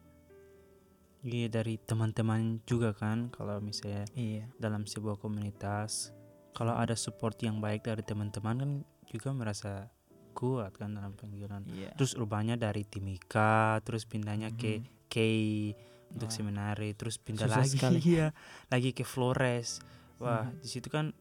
Iya 1.28 1.52
dari 1.52 1.76
teman-teman 1.76 2.64
juga 2.64 2.96
kan 2.96 3.28
kalau 3.30 3.60
misalnya 3.60 4.08
Iya. 4.16 4.48
dalam 4.56 4.88
sebuah 4.88 5.20
komunitas 5.20 6.16
kalau 6.56 6.72
ada 6.72 6.96
support 6.96 7.36
yang 7.44 7.60
baik 7.60 7.84
dari 7.84 8.00
teman-teman 8.02 8.56
kan 8.56 8.72
juga 9.06 9.30
merasa 9.32 9.92
kuat 10.32 10.72
kan 10.74 10.96
dalam 10.96 11.12
panggilan. 11.14 11.68
Iya. 11.68 11.92
Terus 12.00 12.16
rubahnya 12.16 12.56
dari 12.56 12.88
Timika 12.88 13.84
terus 13.84 14.08
pindahnya 14.08 14.56
ke 14.56 14.80
Mhm. 14.80 14.86
Kei 15.08 15.76
untuk 16.08 16.32
Wah. 16.32 16.36
seminari 16.36 16.96
terus 16.96 17.20
pindah 17.20 17.52
Susah 17.52 17.60
lagi 17.60 17.76
sekali. 17.76 18.00
ya 18.24 18.28
lagi 18.68 18.96
ke 18.96 19.04
Flores. 19.04 19.84
Wah, 20.18 20.48
Mhm. 20.48 20.64
di 20.64 20.68
situ 20.70 20.88
kan 20.88 21.12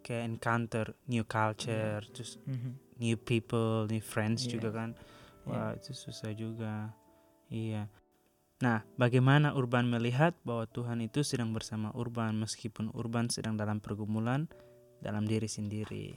kayak 0.00 0.30
encounter 0.30 0.94
new 1.10 1.26
culture 1.26 2.06
terus 2.14 2.38
Mhm. 2.46 2.70
new 3.02 3.18
people, 3.18 3.90
new 3.90 3.98
friends 4.00 4.46
Iya. 4.46 4.50
juga 4.54 4.68
kan. 4.70 4.90
Iya. 5.42 5.50
Wah, 5.50 5.70
itu 5.74 5.90
susah 5.90 6.30
juga. 6.32 6.94
Iya. 7.48 7.90
Nah, 8.56 8.88
bagaimana 8.96 9.52
Urban 9.52 9.84
melihat 9.84 10.32
bahwa 10.40 10.64
Tuhan 10.64 11.04
itu 11.04 11.20
sedang 11.20 11.52
bersama 11.52 11.92
Urban 11.92 12.40
meskipun 12.40 12.88
Urban 12.96 13.28
sedang 13.28 13.60
dalam 13.60 13.84
pergumulan 13.84 14.48
dalam 15.04 15.28
diri 15.28 15.44
sendiri. 15.44 16.16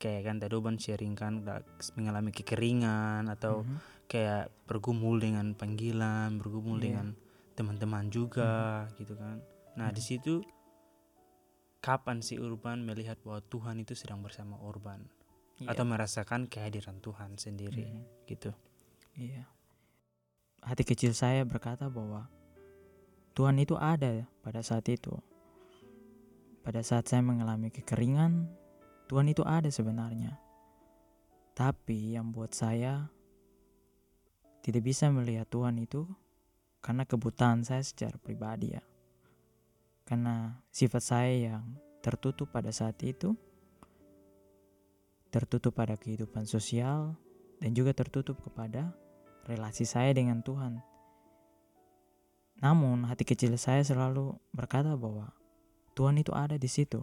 Kayak 0.00 0.22
kan 0.26 0.36
tadi 0.42 0.52
Urban 0.58 0.82
sharing 0.82 1.14
kan 1.14 1.46
mengalami 1.94 2.34
kekeringan 2.34 3.30
atau 3.30 3.62
Mhm. 3.62 3.76
kayak 4.10 4.50
bergumul 4.66 5.22
dengan 5.22 5.54
panggilan, 5.54 6.42
bergumul 6.42 6.82
Iya. 6.82 6.84
dengan 6.90 7.06
teman-teman 7.54 8.10
juga 8.10 8.90
gitu 8.98 9.14
kan. 9.14 9.38
Nah, 9.78 9.94
di 9.94 10.02
Mhm. 10.02 10.08
situ 10.10 10.34
kapan 11.78 12.18
sih 12.18 12.42
Urban 12.42 12.82
melihat 12.82 13.22
bahwa 13.22 13.46
Tuhan 13.46 13.78
itu 13.78 13.94
sedang 13.94 14.26
bersama 14.26 14.58
Urban 14.58 15.06
Iya. 15.62 15.70
atau 15.70 15.84
merasakan 15.86 16.50
kehadiran 16.50 16.98
Tuhan 16.98 17.38
sendiri 17.38 17.86
Mhm. 17.86 18.26
gitu. 18.26 18.50
Iya. 19.14 19.46
Hati 20.60 20.84
kecil 20.84 21.16
saya 21.16 21.42
berkata 21.48 21.88
bahwa 21.88 22.28
Tuhan 23.32 23.56
itu 23.56 23.78
ada 23.80 24.28
pada 24.44 24.60
saat 24.60 24.84
itu. 24.92 25.12
Pada 26.60 26.84
saat 26.84 27.08
saya 27.08 27.24
mengalami 27.24 27.72
kekeringan, 27.72 28.44
Tuhan 29.08 29.32
itu 29.32 29.40
ada 29.42 29.72
sebenarnya. 29.72 30.36
Tapi 31.56 32.14
yang 32.14 32.28
buat 32.28 32.52
saya 32.52 33.08
tidak 34.60 34.84
bisa 34.84 35.08
melihat 35.08 35.48
Tuhan 35.48 35.80
itu 35.80 36.04
karena 36.84 37.08
kebutaan 37.08 37.64
saya 37.64 37.80
secara 37.80 38.20
pribadi 38.20 38.76
ya. 38.76 38.84
Karena 40.04 40.60
sifat 40.68 41.02
saya 41.04 41.32
yang 41.56 41.64
tertutup 42.04 42.52
pada 42.52 42.68
saat 42.72 43.00
itu, 43.00 43.32
tertutup 45.32 45.72
pada 45.72 45.96
kehidupan 45.96 46.44
sosial, 46.44 47.16
dan 47.60 47.70
juga 47.76 47.92
tertutup 47.92 48.40
kepada 48.40 48.90
relasi 49.48 49.88
saya 49.88 50.12
dengan 50.12 50.44
Tuhan. 50.44 50.82
Namun, 52.60 53.08
hati 53.08 53.24
kecil 53.24 53.56
saya 53.56 53.80
selalu 53.80 54.36
berkata 54.52 54.92
bahwa 54.92 55.32
Tuhan 55.96 56.20
itu 56.20 56.32
ada 56.36 56.60
di 56.60 56.68
situ. 56.68 57.00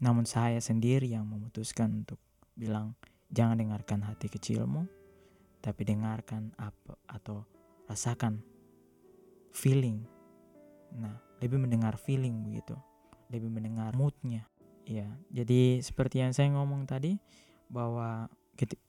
Namun, 0.00 0.24
saya 0.24 0.56
sendiri 0.64 1.12
yang 1.12 1.28
memutuskan 1.28 2.04
untuk 2.04 2.16
bilang, 2.56 2.96
"Jangan 3.28 3.60
dengarkan 3.60 4.00
hati 4.00 4.32
kecilmu, 4.32 4.88
tapi 5.60 5.84
dengarkan 5.84 6.56
apa 6.56 6.96
atau 7.04 7.44
rasakan 7.84 8.40
feeling." 9.52 10.00
Nah, 10.96 11.20
lebih 11.44 11.60
mendengar 11.60 12.00
feeling 12.00 12.40
begitu, 12.48 12.72
lebih 13.28 13.52
mendengar 13.52 13.92
moodnya. 13.92 14.48
Ya, 14.84 15.08
jadi 15.32 15.80
seperti 15.80 16.20
yang 16.24 16.32
saya 16.32 16.52
ngomong 16.52 16.84
tadi 16.84 17.16
bahwa 17.72 18.28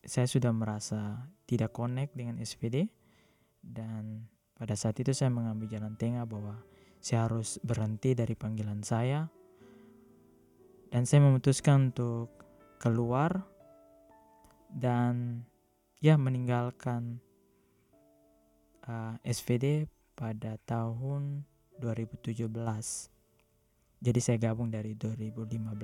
saya 0.06 0.28
sudah 0.30 0.54
merasa 0.54 1.26
tidak 1.50 1.74
connect 1.74 2.14
dengan 2.14 2.38
SPD 2.38 2.86
dan 3.66 4.30
pada 4.56 4.78
saat 4.78 4.96
itu 5.02 5.12
saya 5.12 5.34
mengambil 5.34 5.68
jalan 5.68 5.98
tengah 5.98 6.24
bahwa 6.24 6.62
saya 7.02 7.28
harus 7.28 7.58
berhenti 7.62 8.14
dari 8.14 8.34
panggilan 8.38 8.86
saya 8.86 9.28
dan 10.94 11.04
saya 11.04 11.26
memutuskan 11.26 11.92
untuk 11.92 12.32
keluar 12.80 13.44
dan 14.70 15.44
ya 16.00 16.16
meninggalkan 16.16 17.20
uh, 18.86 19.18
SVD 19.26 19.90
pada 20.16 20.56
tahun 20.64 21.44
2017. 21.82 22.48
Jadi 24.00 24.20
saya 24.22 24.38
gabung 24.38 24.70
dari 24.70 24.94
2015 24.96 25.76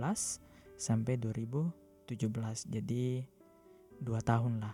sampai 0.78 1.14
2017. 1.20 2.16
Jadi 2.72 3.26
dua 4.02 4.20
tahun 4.26 4.66
lah 4.66 4.74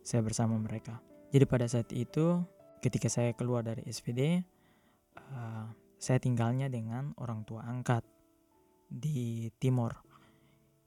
saya 0.00 0.22
bersama 0.24 0.56
mereka. 0.56 1.02
Jadi 1.30 1.44
pada 1.46 1.66
saat 1.70 1.90
itu 1.94 2.42
ketika 2.82 3.06
saya 3.06 3.36
keluar 3.36 3.62
dari 3.62 3.84
SPD, 3.86 4.42
uh, 5.18 5.66
saya 6.00 6.18
tinggalnya 6.18 6.66
dengan 6.66 7.12
orang 7.20 7.44
tua 7.46 7.62
angkat 7.66 8.02
di 8.90 9.50
Timor. 9.60 9.94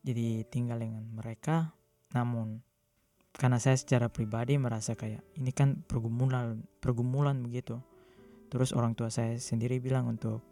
Jadi 0.04 0.44
tinggal 0.52 0.84
dengan 0.84 1.08
mereka, 1.08 1.72
namun 2.12 2.60
karena 3.32 3.58
saya 3.58 3.80
secara 3.80 4.12
pribadi 4.12 4.60
merasa 4.60 5.00
kayak 5.00 5.24
ini 5.40 5.56
kan 5.56 5.80
pergumulan 5.88 6.60
pergumulan 6.84 7.40
begitu. 7.40 7.80
Terus 8.52 8.76
orang 8.76 8.94
tua 8.94 9.08
saya 9.08 9.40
sendiri 9.40 9.80
bilang 9.80 10.12
untuk 10.12 10.44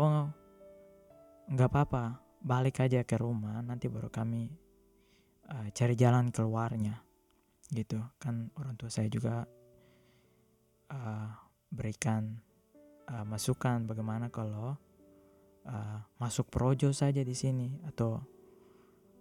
oh 0.00 0.32
nggak 1.46 1.68
apa-apa 1.70 2.18
balik 2.42 2.82
aja 2.82 3.06
ke 3.06 3.14
rumah 3.20 3.62
nanti 3.62 3.86
baru 3.86 4.10
kami 4.10 4.65
uh, 5.50 5.68
cari 5.72 5.94
jalan 5.94 6.30
keluarnya 6.30 7.02
gitu. 7.70 7.98
Kan 8.18 8.50
orang 8.58 8.74
tua 8.78 8.90
saya 8.90 9.10
juga 9.10 9.46
uh, 10.90 11.28
berikan 11.70 12.38
uh, 13.10 13.26
masukan 13.26 13.86
bagaimana 13.86 14.30
kalau 14.30 14.78
uh, 15.66 15.98
masuk 16.18 16.50
projo 16.50 16.94
saja 16.94 17.22
di 17.22 17.34
sini 17.34 17.82
atau 17.86 18.22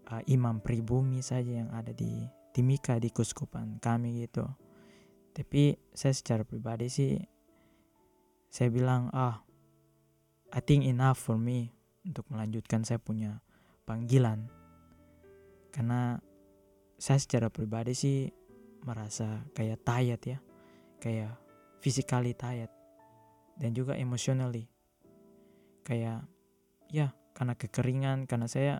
uh, 0.09 0.21
imam 0.29 0.61
pribumi 0.61 1.21
saja 1.25 1.65
yang 1.65 1.69
ada 1.73 1.93
di 1.93 2.25
Timika 2.55 2.95
di 3.03 3.11
kuskupan 3.11 3.83
kami 3.83 4.23
gitu. 4.23 4.47
Tapi 5.35 5.75
saya 5.91 6.15
secara 6.15 6.47
pribadi 6.47 6.87
sih 6.87 7.19
saya 8.47 8.71
bilang 8.71 9.11
ah 9.11 9.43
I 10.55 10.63
think 10.63 10.87
enough 10.87 11.19
for 11.19 11.35
me 11.35 11.75
untuk 12.07 12.23
melanjutkan 12.31 12.87
saya 12.87 12.95
punya 13.03 13.43
panggilan 13.83 14.47
karena 15.75 16.23
saya 16.95 17.19
secara 17.19 17.51
pribadi 17.51 17.91
sih 17.91 18.31
merasa 18.87 19.43
kayak 19.51 19.83
tired 19.83 20.23
ya. 20.23 20.39
Kayak 21.03 21.35
physically 21.83 22.31
tired. 22.31 22.71
Dan 23.59 23.75
juga 23.75 23.99
emotionally. 23.99 24.71
Kayak 25.83 26.23
ya 26.87 27.11
karena 27.35 27.59
kekeringan 27.59 28.23
karena 28.23 28.47
saya 28.47 28.79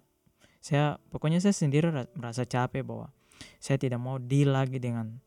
saya 0.63 0.95
pokoknya 1.11 1.43
saya 1.43 1.51
sendiri 1.51 1.91
ra- 1.91 2.09
merasa 2.15 2.47
capek 2.47 2.87
bahwa 2.87 3.11
saya 3.59 3.75
tidak 3.75 3.99
mau 3.99 4.15
deal 4.15 4.55
lagi 4.55 4.79
dengan 4.79 5.19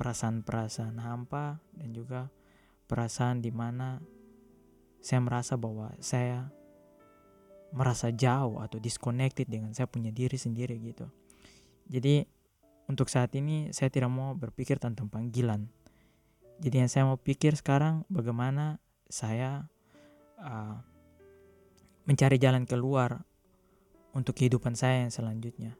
perasaan-perasaan 0.00 0.96
hampa 0.96 1.60
dan 1.76 1.92
juga 1.92 2.32
perasaan 2.88 3.44
di 3.44 3.52
mana 3.52 4.00
saya 5.04 5.20
merasa 5.20 5.60
bahwa 5.60 5.92
saya 6.00 6.48
merasa 7.72 8.12
jauh 8.12 8.60
atau 8.60 8.76
disconnected 8.76 9.48
dengan 9.48 9.72
saya 9.72 9.88
punya 9.88 10.12
diri 10.12 10.36
sendiri 10.36 10.76
gitu. 10.80 11.08
Jadi 11.88 12.24
untuk 12.88 13.08
saat 13.08 13.32
ini 13.32 13.72
saya 13.72 13.88
tidak 13.88 14.12
mau 14.12 14.36
berpikir 14.36 14.76
tentang 14.76 15.08
panggilan. 15.08 15.68
Jadi 16.60 16.76
yang 16.84 16.90
saya 16.92 17.08
mau 17.08 17.18
pikir 17.18 17.56
sekarang 17.56 18.04
bagaimana 18.12 18.78
saya 19.08 19.66
uh, 20.38 20.78
mencari 22.04 22.36
jalan 22.38 22.68
keluar 22.68 23.24
untuk 24.12 24.36
kehidupan 24.36 24.76
saya 24.76 25.08
yang 25.08 25.12
selanjutnya. 25.12 25.72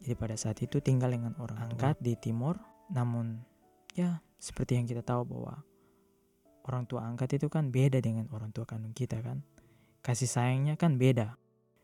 Jadi 0.00 0.14
pada 0.16 0.36
saat 0.36 0.60
itu 0.60 0.80
tinggal 0.80 1.12
dengan 1.12 1.36
orang 1.40 1.72
angkat 1.72 1.96
di 2.00 2.16
timur, 2.16 2.56
namun 2.88 3.40
ya 3.92 4.20
seperti 4.40 4.80
yang 4.80 4.86
kita 4.88 5.04
tahu 5.04 5.28
bahwa 5.28 5.60
orang 6.68 6.84
tua 6.88 7.04
angkat 7.04 7.36
itu 7.40 7.52
kan 7.52 7.68
beda 7.68 8.00
dengan 8.00 8.28
orang 8.32 8.52
tua 8.52 8.64
kandung 8.64 8.96
kita 8.96 9.20
kan. 9.20 9.44
Kasih 10.00 10.28
sayangnya 10.28 10.74
kan 10.80 10.96
beda. 10.96 11.36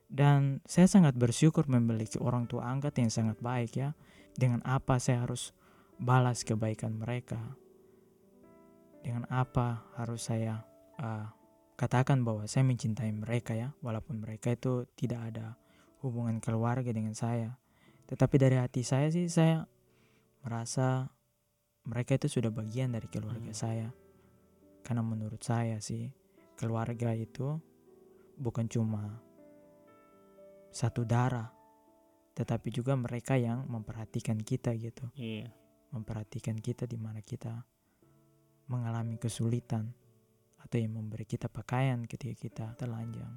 Dan 0.06 0.62
saya 0.64 0.86
sangat 0.86 1.18
bersyukur 1.18 1.66
memiliki 1.66 2.16
orang 2.22 2.46
tua 2.46 2.70
angkat 2.70 2.96
yang 3.02 3.10
sangat 3.10 3.38
baik 3.42 3.76
ya. 3.76 3.92
Dengan 4.36 4.60
apa 4.64 5.00
saya 5.00 5.24
harus 5.24 5.50
balas 5.96 6.44
kebaikan 6.44 6.96
mereka. 6.96 7.40
dengan 9.06 9.22
apa 9.30 9.86
harus 9.94 10.26
saya 10.26 10.66
uh, 10.98 11.30
katakan 11.78 12.26
bahwa 12.26 12.42
saya 12.50 12.66
mencintai 12.66 13.14
mereka 13.14 13.54
ya, 13.54 13.70
walaupun 13.78 14.18
mereka 14.18 14.50
itu 14.50 14.82
tidak 14.98 15.30
ada 15.30 15.54
hubungan 16.02 16.42
keluarga 16.42 16.90
dengan 16.90 17.14
saya. 17.14 17.54
Tetapi 18.10 18.34
dari 18.34 18.58
hati 18.58 18.82
saya 18.82 19.06
sih 19.06 19.30
saya 19.30 19.62
merasa 20.42 21.06
mereka 21.86 22.18
itu 22.18 22.26
sudah 22.26 22.50
bagian 22.50 22.90
dari 22.90 23.06
keluarga 23.06 23.54
Hmm. 23.54 23.62
saya. 23.62 23.88
Karena 24.82 25.06
menurut 25.06 25.42
saya 25.42 25.78
sih 25.78 26.10
keluarga 26.58 27.14
itu 27.14 27.62
bukan 28.36 28.68
cuma 28.68 29.20
satu 30.68 31.02
darah, 31.02 31.48
tetapi 32.36 32.68
juga 32.68 32.92
mereka 32.94 33.34
yang 33.34 33.64
memperhatikan 33.64 34.36
kita 34.36 34.76
gitu 34.76 35.08
Iya. 35.16 35.48
memperhatikan 35.88 36.60
kita 36.60 36.84
di 36.84 37.00
mana 37.00 37.24
kita 37.24 37.64
mengalami 38.66 39.16
kesulitan 39.16 39.94
atau 40.58 40.76
yang 40.76 40.92
memberi 40.92 41.24
kita 41.24 41.46
pakaian 41.48 42.04
ketika 42.04 42.34
kita 42.36 42.66
telanjang, 42.76 43.30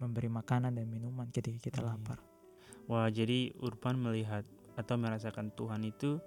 memberi 0.00 0.26
makanan 0.26 0.74
dan 0.74 0.88
minuman 0.88 1.28
ketika 1.30 1.70
kita 1.70 1.80
Iya. 1.84 1.88
lapar. 1.94 2.18
Wah, 2.90 3.06
jadi 3.06 3.54
Urban 3.62 4.00
melihat 4.00 4.42
atau 4.74 4.96
merasakan 4.98 5.52
Tuhan 5.54 5.84
itu 5.84 6.18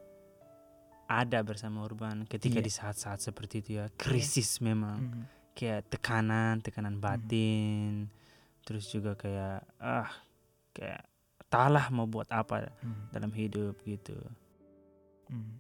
ada 1.06 1.44
bersama 1.44 1.84
Urban 1.84 2.24
ketika 2.26 2.62
Iya. 2.62 2.66
di 2.66 2.72
saat-saat 2.72 3.20
seperti 3.20 3.60
itu 3.60 3.72
ya. 3.82 3.90
Krisis 4.00 4.62
memang. 4.64 5.02
Mhm. 5.02 5.24
Kayak 5.56 5.88
tekanan, 5.88 6.60
tekanan 6.60 7.00
batin. 7.00 8.12
Terus 8.62 8.92
juga 8.92 9.16
kayak 9.16 9.64
ah 9.80 10.12
kayak 10.76 11.08
talah 11.48 11.88
mau 11.90 12.04
buat 12.06 12.28
apa 12.28 12.68
Mhm. 12.84 13.04
dalam 13.10 13.32
hidup 13.32 13.80
gitu. 13.82 14.18
Mhm. 15.32 15.56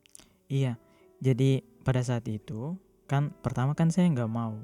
Iya, 0.45 0.77
jadi 1.17 1.63
pada 1.81 2.03
saat 2.03 2.27
itu 2.27 2.75
kan 3.07 3.31
pertama 3.41 3.73
kan 3.73 3.89
saya 3.89 4.09
nggak 4.09 4.27
mau 4.27 4.59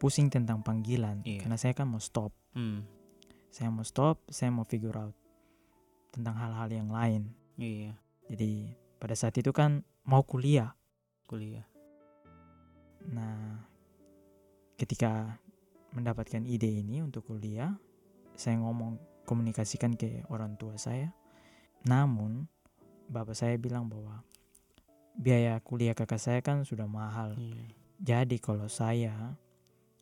pusing 0.00 0.26
tentang 0.26 0.64
panggilan 0.64 1.20
Iya. 1.22 1.44
karena 1.44 1.58
saya 1.60 1.76
kan 1.76 1.86
mau 1.86 2.00
stop, 2.00 2.32
Hmm. 2.50 2.82
saya 3.52 3.68
mau 3.68 3.84
stop, 3.84 4.22
saya 4.26 4.48
mau 4.48 4.64
figure 4.64 4.96
out 4.96 5.14
tentang 6.10 6.34
hal-hal 6.34 6.66
yang 6.66 6.88
lain. 6.88 7.30
Iya, 7.54 7.92
Jadi 8.26 8.72
pada 8.96 9.12
saat 9.12 9.36
itu 9.36 9.50
kan 9.50 9.82
mau 10.02 10.22
kuliah. 10.22 10.72
kuliah. 11.26 11.66
Nah, 13.06 13.69
ketika 14.80 15.36
mendapatkan 15.92 16.40
ide 16.48 16.80
ini 16.80 17.04
untuk 17.04 17.28
kuliah, 17.28 17.76
saya 18.32 18.56
ngomong 18.64 18.96
komunikasikan 19.28 19.92
ke 19.92 20.24
orang 20.32 20.56
tua 20.56 20.80
saya. 20.80 21.12
Namun, 21.84 22.48
bapak 23.12 23.36
saya 23.36 23.60
bilang 23.60 23.92
bahwa 23.92 24.24
biaya 25.20 25.60
kuliah 25.60 25.92
kakak 25.92 26.16
saya 26.16 26.40
kan 26.40 26.64
sudah 26.64 26.88
mahal. 26.88 27.36
Iya. 27.36 27.68
Jadi 28.00 28.40
kalau 28.40 28.72
saya 28.72 29.36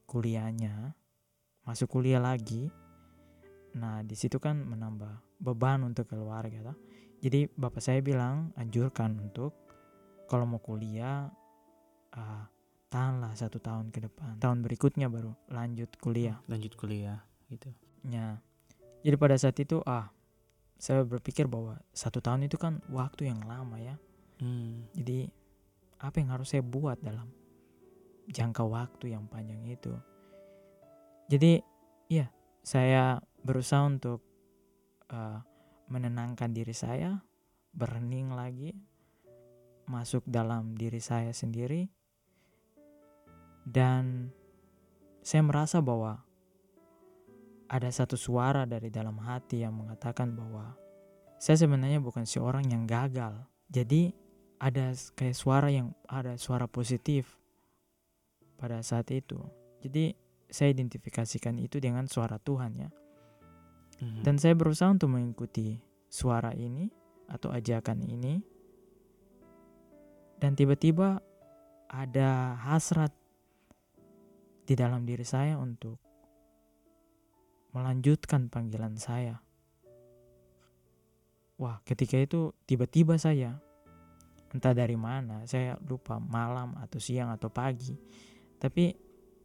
kuliahnya 0.07 0.95
masuk 1.67 1.99
kuliah 1.99 2.23
lagi, 2.23 2.71
nah 3.75 4.07
di 4.07 4.15
situ 4.15 4.39
kan 4.39 4.63
menambah 4.63 5.43
beban 5.43 5.83
untuk 5.83 6.07
keluarga. 6.07 6.71
toh. 6.71 6.79
Jadi 7.19 7.51
bapak 7.51 7.83
saya 7.83 7.99
bilang 7.99 8.55
anjurkan 8.55 9.19
untuk 9.19 9.51
kalau 10.31 10.47
mau 10.47 10.63
kuliah 10.63 11.27
ah, 12.15 12.47
tahanlah 12.89 13.33
satu 13.37 13.61
tahun 13.61 13.93
ke 13.93 14.09
depan. 14.09 14.41
Tahun 14.41 14.59
berikutnya 14.65 15.13
baru 15.13 15.33
lanjut 15.53 15.93
kuliah. 16.01 16.41
Lanjut 16.49 16.73
kuliah 16.75 17.21
gitu. 17.53 17.69
Ya. 18.09 18.41
Jadi 19.05 19.17
pada 19.17 19.37
saat 19.37 19.57
itu 19.61 19.81
ah 19.85 20.11
saya 20.79 21.05
berpikir 21.05 21.51
bahwa 21.51 21.79
satu 21.91 22.23
tahun 22.23 22.49
itu 22.49 22.57
kan 22.57 22.81
waktu 22.89 23.29
yang 23.29 23.45
lama 23.45 23.77
ya. 23.79 23.97
Hmm. 24.41 24.89
Jadi 24.97 25.29
apa 25.99 26.17
yang 26.23 26.31
harus 26.35 26.55
saya 26.55 26.63
buat 26.63 26.99
dalam 27.03 27.29
jangka 28.31 28.63
waktu 28.65 29.13
yang 29.13 29.27
panjang 29.27 29.63
itu? 29.67 29.93
Jadi 31.29 31.61
ya 32.09 32.33
saya 32.65 33.21
berusaha 33.45 33.85
untuk 33.85 34.25
uh, 35.13 35.43
menenangkan 35.89 36.53
diri 36.53 36.73
saya, 36.73 37.21
berhening 37.73 38.33
lagi, 38.33 38.77
masuk 39.89 40.23
dalam 40.29 40.77
diri 40.77 41.01
saya 41.01 41.33
sendiri, 41.33 41.89
dan 43.69 44.33
saya 45.21 45.45
merasa 45.45 45.85
bahwa 45.85 46.25
ada 47.69 47.93
satu 47.93 48.17
suara 48.17 48.65
dari 48.65 48.89
dalam 48.89 49.21
hati 49.21 49.61
yang 49.61 49.77
mengatakan 49.77 50.33
bahwa 50.33 50.73
saya 51.37 51.61
sebenarnya 51.61 52.01
bukan 52.01 52.25
seorang 52.25 52.65
yang 52.65 52.89
gagal. 52.89 53.45
Jadi 53.69 54.17
ada 54.57 54.97
kayak 55.13 55.37
suara 55.37 55.69
yang 55.69 55.93
ada 56.09 56.41
suara 56.41 56.65
positif 56.65 57.37
pada 58.57 58.81
saat 58.81 59.13
itu. 59.13 59.37
Jadi 59.85 60.17
saya 60.49 60.73
identifikasikan 60.73 61.61
itu 61.61 61.77
dengan 61.77 62.09
suara 62.09 62.41
Tuhan 62.41 62.73
ya. 62.81 62.91
Mhm. 64.01 64.25
Dan 64.25 64.41
saya 64.41 64.57
berusaha 64.57 64.89
untuk 64.89 65.13
mengikuti 65.13 65.77
suara 66.09 66.57
ini 66.57 66.89
atau 67.29 67.53
ajakan 67.53 68.01
ini. 68.09 68.41
Dan 70.41 70.57
tiba-tiba 70.57 71.21
ada 71.93 72.57
hasrat 72.65 73.13
di 74.69 74.77
dalam 74.77 75.09
diri 75.09 75.25
saya 75.25 75.57
untuk 75.57 75.97
melanjutkan 77.73 78.53
panggilan 78.53 79.01
saya. 79.01 79.41
Wah, 81.57 81.81
ketika 81.89 82.21
itu 82.21 82.53
tiba-tiba 82.69 83.17
saya 83.17 83.57
entah 84.53 84.77
dari 84.77 84.93
mana, 84.93 85.49
saya 85.49 85.81
lupa 85.89 86.21
malam 86.21 86.77
atau 86.85 87.01
siang 87.01 87.33
atau 87.33 87.49
pagi. 87.49 87.97
Tapi 88.61 88.93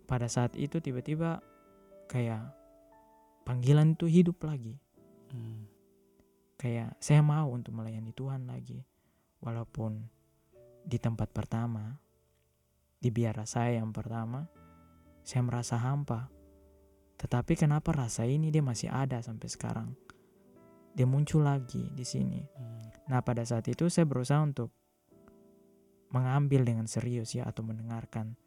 pada 0.04 0.28
saat 0.28 0.60
itu 0.60 0.84
tiba-tiba 0.84 1.40
kayak 2.12 2.44
panggilan 3.48 3.96
itu 3.96 4.12
hidup 4.12 4.44
lagi. 4.44 4.76
Hmm. 5.32 5.64
Kayak 6.60 7.00
saya 7.00 7.24
mau 7.24 7.48
untuk 7.48 7.72
melayani 7.72 8.12
Tuhan 8.12 8.44
lagi. 8.44 8.84
Walaupun 9.40 10.04
di 10.84 11.00
tempat 11.00 11.32
pertama, 11.32 11.96
di 13.00 13.08
biara 13.12 13.44
saya 13.44 13.80
yang 13.84 13.92
pertama, 13.92 14.48
saya 15.24 15.42
merasa 15.42 15.80
hampa. 15.80 16.28
Tetapi 17.18 17.56
kenapa 17.56 17.96
rasa 17.96 18.28
ini 18.28 18.52
dia 18.52 18.62
masih 18.62 18.92
ada 18.92 19.24
sampai 19.24 19.48
sekarang? 19.48 19.96
Dia 20.94 21.08
muncul 21.08 21.48
lagi 21.48 21.90
di 21.96 22.06
sini. 22.06 22.44
Hmm. 22.44 22.84
Nah, 23.10 23.24
pada 23.26 23.42
saat 23.48 23.66
itu 23.72 23.90
saya 23.90 24.06
berusaha 24.06 24.44
untuk 24.44 24.70
mengambil 26.14 26.62
dengan 26.62 26.86
serius 26.86 27.34
ya 27.34 27.50
atau 27.50 27.66
mendengarkan 27.66 28.38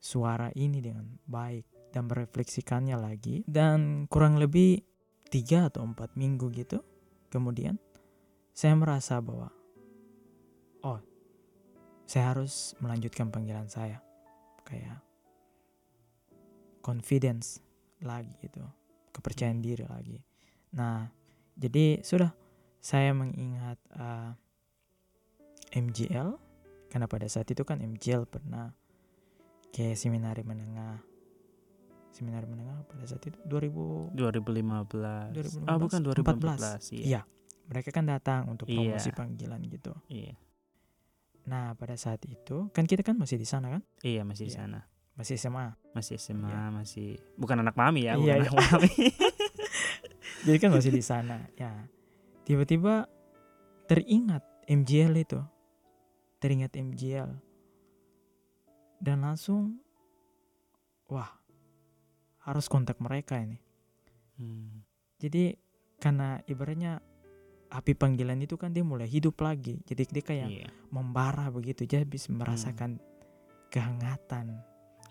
suara 0.00 0.48
ini 0.56 0.80
dengan 0.80 1.04
baik 1.28 1.92
dan 1.92 2.08
merefleksikannya 2.08 2.96
lagi 2.96 3.44
dan 3.44 4.08
kurang 4.08 4.40
lebih 4.40 4.80
tiga 5.28 5.68
atau 5.68 5.84
empat 5.84 6.16
minggu 6.16 6.48
gitu 6.56 6.80
kemudian 7.28 7.76
saya 8.56 8.72
merasa 8.72 9.20
bahwa 9.20 9.52
oh 10.80 11.00
saya 12.08 12.32
harus 12.32 12.72
melanjutkan 12.80 13.28
panggilan 13.28 13.68
saya 13.68 14.00
kayak 14.64 15.07
confidence 16.88 17.60
lagi 18.00 18.32
gitu 18.40 18.64
kepercayaan 19.12 19.60
diri 19.60 19.84
lagi 19.84 20.16
nah 20.72 21.12
jadi 21.52 22.00
sudah 22.00 22.32
saya 22.80 23.12
mengingat 23.12 23.76
uh, 23.92 24.32
MGL 25.68 26.38
karena 26.88 27.04
pada 27.04 27.28
saat 27.28 27.44
itu 27.52 27.60
kan 27.62 27.84
MGL 27.84 28.24
pernah 28.24 28.72
ke 29.68 29.92
seminari 29.92 30.40
menengah 30.40 30.96
seminari 32.08 32.48
menengah 32.48 32.88
pada 32.88 33.04
saat 33.04 33.20
itu 33.28 33.36
2000 33.44 34.16
2015. 34.16 35.36
2015, 35.36 35.68
Ah, 35.68 35.76
bukan 35.76 36.00
2014. 36.00 36.88
Iya. 36.96 37.04
Iya. 37.04 37.20
mereka 37.68 37.92
kan 37.92 38.08
datang 38.08 38.48
untuk 38.48 38.64
Iya. 38.64 38.96
promosi 38.96 39.10
panggilan 39.12 39.60
gitu 39.68 39.92
Iya. 40.08 40.34
nah 41.44 41.76
pada 41.76 42.00
saat 42.00 42.24
itu 42.24 42.72
kan 42.72 42.88
kita 42.88 43.04
kan 43.04 43.20
masih 43.20 43.36
di 43.36 43.44
sana 43.44 43.68
kan 43.68 43.82
Iya, 44.00 44.24
masih 44.24 44.48
di 44.48 44.56
Iya. 44.56 44.60
sana. 44.64 44.80
Masih 45.18 45.34
SMA 45.34 45.74
Masih 45.90 46.14
SMA, 46.14 46.46
Iya. 46.46 46.70
masih 46.70 47.08
bukan 47.34 47.58
anak 47.58 47.74
mami 47.74 48.06
ya, 48.06 48.14
Iya, 48.14 48.16
bukan 48.16 48.28
iya. 48.30 48.42
anak 48.44 48.54
mami. 48.54 48.94
jadi 50.46 50.56
kan 50.56 50.70
masih 50.70 50.90
di 50.90 51.02
sana 51.02 51.42
ya 51.52 51.74
tiba-tiba 52.42 53.10
teringat 53.84 54.46
MGL 54.64 55.14
itu 55.18 55.40
teringat 56.38 56.72
MGL 56.72 57.26
dan 58.98 59.18
langsung 59.20 59.82
wah 61.06 61.28
harus 62.40 62.66
kontak 62.66 62.98
mereka 62.98 63.36
ini 63.36 63.58
Hmm. 64.38 64.86
jadi 65.18 65.58
karena 65.98 66.38
ibaratnya 66.46 67.02
api 67.68 67.92
panggilan 67.92 68.38
itu 68.38 68.54
kan 68.54 68.70
dia 68.70 68.86
mulai 68.86 69.04
hidup 69.04 69.34
lagi 69.42 69.82
jadi 69.82 70.06
dia 70.06 70.22
kayak 70.22 70.46
Iya. 70.48 70.68
membara 70.88 71.50
begitu 71.50 71.82
jadi 71.82 72.06
bisa 72.06 72.30
merasakan 72.30 73.02
kehangatan 73.68 74.62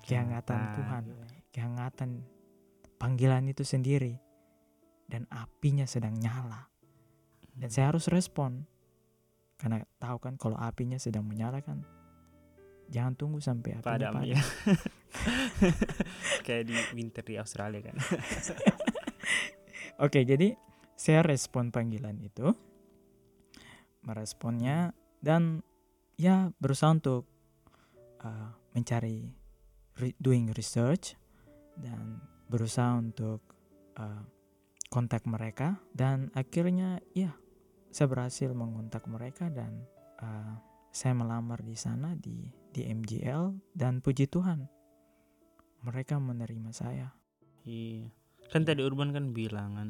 Kehangatan 0.08 0.62
Tuhan. 0.80 1.04
kehangatan 1.52 2.10
panggilan 2.96 3.43
itu 3.52 3.67
sendiri. 3.67 4.15
Dan 5.08 5.28
apinya 5.32 5.84
sedang 5.84 6.15
nyala. 6.15 6.67
Dan 7.52 7.67
saya 7.67 7.91
harus 7.91 8.08
respon. 8.08 8.63
Karena 9.60 9.84
tahu 10.00 10.17
kan 10.24 10.39
kalau 10.39 10.56
apinya 10.56 10.96
sedang 10.96 11.28
menyala 11.28 11.60
kan 11.60 11.84
jangan 12.88 13.13
tunggu 13.20 13.39
sampai 13.43 13.76
apinya 13.76 13.84
padam 13.84 14.13
padam. 14.15 14.32
ya 14.32 14.41
kayak 16.48 16.63
di 16.67 16.76
winter 16.96 17.24
di 17.24 17.36
Australia 17.36 17.84
kan. 17.84 17.96
Oke, 20.06 20.24
jadi 20.24 20.54
saya 20.93 21.26
respon 21.26 21.74
panggilan 21.74 22.22
itu, 22.22 22.54
meresponnya 24.06 24.93
dan 25.20 25.65
ya 26.15 26.54
berusaha 26.62 26.93
untuk 26.93 27.26
uh, 28.22 28.54
mencari 28.78 29.34
re- 29.98 30.18
doing 30.18 30.50
research 30.52 31.14
dan 31.76 32.22
berusaha 32.48 32.96
untuk 32.96 33.42
uh, 33.96 34.24
kontak 34.88 35.26
mereka 35.26 35.78
dan 35.92 36.32
akhirnya 36.32 36.98
ya 37.12 37.36
saya 37.90 38.08
berhasil 38.08 38.50
mengontak 38.52 39.04
mereka 39.06 39.50
dan 39.50 39.84
uh, 40.18 40.56
saya 40.90 41.14
melamar 41.14 41.60
di 41.60 41.76
sana 41.76 42.16
di 42.16 42.48
di 42.72 42.82
MGL 42.84 43.74
dan 43.74 44.00
puji 44.00 44.26
Tuhan 44.26 44.66
mereka 45.80 46.18
menerima 46.18 46.72
saya. 46.72 47.14
iya 47.64 48.08
kan 48.48 48.64
tadi 48.64 48.80
Urban 48.80 49.12
kan 49.12 49.32
bilang 49.32 49.72
kan 49.74 49.90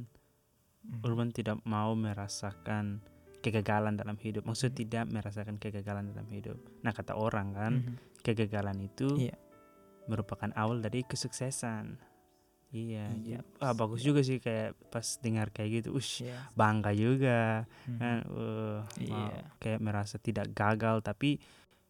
Mhm. 0.80 1.04
Urban 1.04 1.30
tidak 1.30 1.60
mau 1.62 1.92
merasakan 1.94 3.04
kegagalan 3.38 3.94
dalam 3.94 4.16
hidup 4.16 4.48
maksud 4.48 4.72
tidak 4.72 5.04
merasakan 5.06 5.60
kegagalan 5.60 6.10
dalam 6.10 6.26
hidup 6.28 6.56
nah 6.80 6.90
kata 6.90 7.12
orang 7.14 7.48
kan 7.52 7.74
Mhm. 7.78 7.94
kegagalan 8.24 8.80
itu 8.82 9.08
Iya. 9.20 9.36
Merupakan 10.08 10.50
awal 10.54 10.80
dari 10.80 11.04
kesuksesan 11.04 12.00
iya 12.68 13.08
Iya, 13.16 13.40
wah 13.58 13.72
bagus 13.72 14.02
juga 14.02 14.20
sih 14.20 14.38
kayak 14.38 14.76
pas 14.88 15.06
dengar 15.18 15.48
kayak 15.50 15.70
gitu 15.82 15.90
ush 15.94 16.22
Iya. 16.22 16.36
bangga 16.52 16.92
juga 16.92 17.64
Mhm. 17.88 17.98
kan 17.98 18.18
uh, 18.28 18.80
mau 19.08 19.28
Iya. 19.32 19.44
kayak 19.58 19.80
merasa 19.80 20.16
tidak 20.18 20.52
gagal 20.52 21.00
tapi 21.00 21.40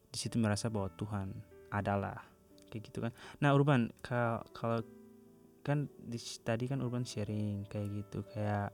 di 0.08 0.18
situ 0.18 0.38
merasa 0.38 0.70
bahwa 0.70 0.90
Tuhan 0.92 1.34
adalah 1.70 2.22
kayak 2.70 2.84
gitu 2.86 3.02
kan 3.02 3.12
nah 3.38 3.52
Urban 3.52 3.90
ka- 4.00 4.46
kalau 4.52 4.86
kan 5.62 5.90
di, 6.00 6.16
tadi 6.40 6.64
kan 6.66 6.80
Urban 6.80 7.04
sharing 7.04 7.66
kayak 7.66 7.90
gitu 7.98 8.22
kayak 8.30 8.70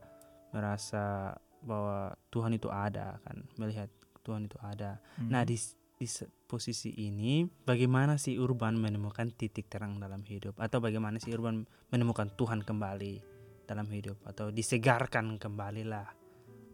merasa 0.51 1.33
bahwa 1.63 2.11
Tuhan 2.29 2.53
itu 2.53 2.67
ada 2.67 3.17
kan 3.23 3.47
melihat 3.55 3.87
Tuhan 4.21 4.45
itu 4.45 4.59
ada 4.59 4.99
nah 5.23 5.41
Mhm. 5.41 5.47
di, 5.47 5.55
s- 5.55 5.79
di 6.03 6.07
posisi 6.43 6.91
ini 7.07 7.47
bagaimana 7.47 8.19
sih 8.19 8.35
Urban 8.35 8.75
menemukan 8.75 9.31
titik 9.31 9.71
terang 9.71 10.03
dalam 10.03 10.19
hidup 10.27 10.59
atau 10.59 10.83
bagaimana 10.83 11.15
sih 11.17 11.31
Urban 11.31 11.63
menemukan 11.95 12.27
Tuhan 12.35 12.67
kembali 12.67 13.23
dalam 13.63 13.87
hidup 13.87 14.19
atau 14.27 14.51
disegarkan 14.51 15.39
kembali 15.39 15.83
lah 15.87 16.11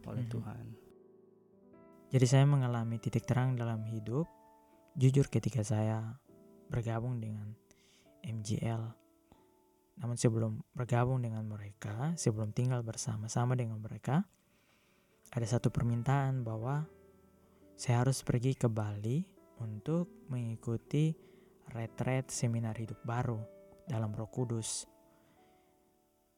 oleh 0.10 0.26
Mhm. 0.26 0.34
Tuhan 0.34 0.66
Jadi 2.10 2.26
saya 2.26 2.42
mengalami 2.50 2.98
titik 2.98 3.30
terang 3.30 3.54
dalam 3.54 3.86
hidup 3.86 4.26
jujur 4.98 5.30
ketika 5.30 5.62
saya 5.62 6.18
bergabung 6.66 7.22
dengan 7.22 7.54
MGL. 8.26 8.82
Namun 10.02 10.18
sebelum 10.18 10.58
bergabung 10.74 11.22
dengan 11.22 11.46
mereka, 11.46 12.18
sebelum 12.18 12.50
tinggal 12.50 12.82
bersama-sama 12.82 13.54
dengan 13.54 13.78
mereka, 13.78 14.26
ada 15.30 15.46
satu 15.46 15.70
permintaan 15.70 16.42
bahwa 16.42 16.90
saya 17.80 18.04
harus 18.04 18.20
pergi 18.28 18.60
ke 18.60 18.68
Bali 18.68 19.24
untuk 19.64 20.28
mengikuti 20.28 21.16
retret 21.72 22.28
seminar 22.28 22.76
hidup 22.76 23.00
baru 23.08 23.40
dalam 23.88 24.12
Roh 24.12 24.28
Kudus. 24.28 24.84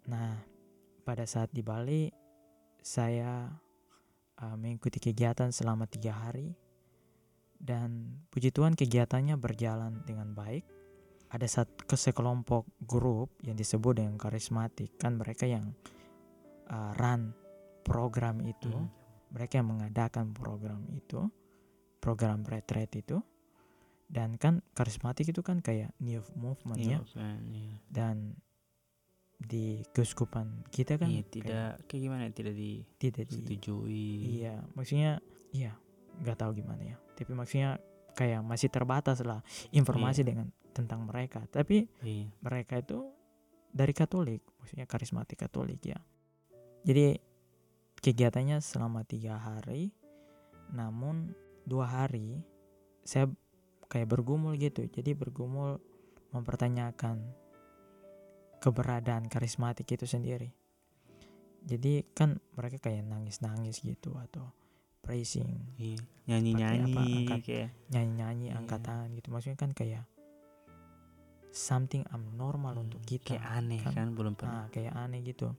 Nah, 0.06 0.38
pada 1.02 1.26
saat 1.26 1.50
di 1.50 1.66
Bali, 1.66 2.14
saya 2.78 3.50
uh, 4.38 4.54
mengikuti 4.54 5.02
kegiatan 5.02 5.50
selama 5.50 5.90
tiga 5.90 6.14
hari 6.14 6.54
dan 7.58 8.22
puji 8.30 8.54
Tuhan 8.54 8.78
kegiatannya 8.78 9.34
berjalan 9.42 10.06
dengan 10.06 10.38
baik. 10.38 10.62
Ada 11.34 11.66
satu 11.66 11.98
sekelompok 11.98 12.86
grup 12.86 13.34
yang 13.42 13.58
disebut 13.58 13.98
dengan 13.98 14.14
karismatik 14.22 14.94
kan 15.02 15.18
mereka 15.18 15.50
yang 15.50 15.74
uh, 16.70 16.94
run 17.02 17.34
program 17.82 18.46
itu, 18.46 18.70
Mhm. 18.70 19.01
Mereka 19.32 19.60
yang 19.60 19.72
mengadakan 19.72 20.36
program 20.36 20.84
itu, 20.92 21.28
program 21.98 22.44
retreat 22.44 22.92
itu. 22.96 23.20
Dan 24.12 24.36
kan 24.36 24.60
karismatik 24.76 25.32
itu 25.32 25.40
kan 25.40 25.64
kayak 25.64 25.96
new 26.04 26.20
movement 26.36 26.84
ya 26.84 27.00
Iya, 27.00 27.32
iya. 27.48 27.76
dan 27.88 28.36
di 29.40 29.88
keuskupan 29.96 30.68
kita 30.68 31.00
kan 31.00 31.08
Iya, 31.08 31.24
kayak 31.24 31.32
tidak 31.32 31.70
kayak 31.88 32.02
gimana 32.04 32.22
ya, 32.28 32.32
tidak 32.36 32.54
tidak 33.00 33.24
di 33.32 33.40
disetujui 33.40 34.12
Iya, 34.44 34.68
maksudnya 34.76 35.24
iya, 35.56 35.80
nggak 36.20 36.38
tahu 36.44 36.52
gimana 36.60 36.84
ya. 36.84 37.00
Tapi 37.16 37.32
maksudnya 37.32 37.80
kayak 38.12 38.44
masih 38.44 38.68
terbatas 38.68 39.24
lah 39.24 39.40
informasi 39.72 40.28
dengan 40.28 40.52
tentang 40.76 41.08
mereka. 41.08 41.48
Tapi 41.48 41.88
Iya. 42.04 42.28
mereka 42.44 42.84
itu 42.84 43.08
dari 43.72 43.96
Katolik, 43.96 44.44
maksudnya 44.60 44.92
karismatik 44.92 45.40
Katolik 45.40 45.80
ya. 45.88 46.04
Jadi 46.84 47.16
kegiatannya 48.02 48.58
selama 48.60 49.06
tiga 49.06 49.38
hari, 49.38 49.94
namun 50.74 51.32
dua 51.66 51.86
hari 51.86 52.42
saya 53.06 53.30
kayak 53.90 54.10
bergumul 54.10 54.58
gitu. 54.58 54.86
Jadi 54.90 55.14
bergumul 55.14 55.78
mempertanyakan 56.34 57.22
keberadaan 58.62 59.26
karismatik 59.30 59.90
itu 59.94 60.06
sendiri. 60.06 60.50
Jadi 61.62 62.02
kan 62.18 62.42
mereka 62.58 62.90
kayak 62.90 63.06
nangis-nangis 63.06 63.86
gitu 63.86 64.18
atau 64.18 64.50
praising, 65.02 65.62
Iya. 65.78 65.98
nyanyi-nyanyi 66.30 66.94
kayak 67.38 67.74
nyanyi-nyanyi, 67.90 68.48
Iya. 68.50 68.58
angkat 68.58 68.82
tangan 68.86 69.10
gitu. 69.18 69.28
Maksudnya 69.34 69.58
kan 69.58 69.72
kayak 69.74 70.06
something 71.52 72.06
abnormal 72.10 72.78
hmm, 72.78 72.84
untuk 72.90 73.02
kita. 73.06 73.36
kayak 73.36 73.46
aneh 73.46 73.82
kan. 73.84 73.94
kan, 73.94 74.08
belum 74.16 74.34
pernah 74.34 74.66
Nah, 74.66 74.74
kayak 74.74 74.94
aneh 74.96 75.22
gitu. 75.22 75.52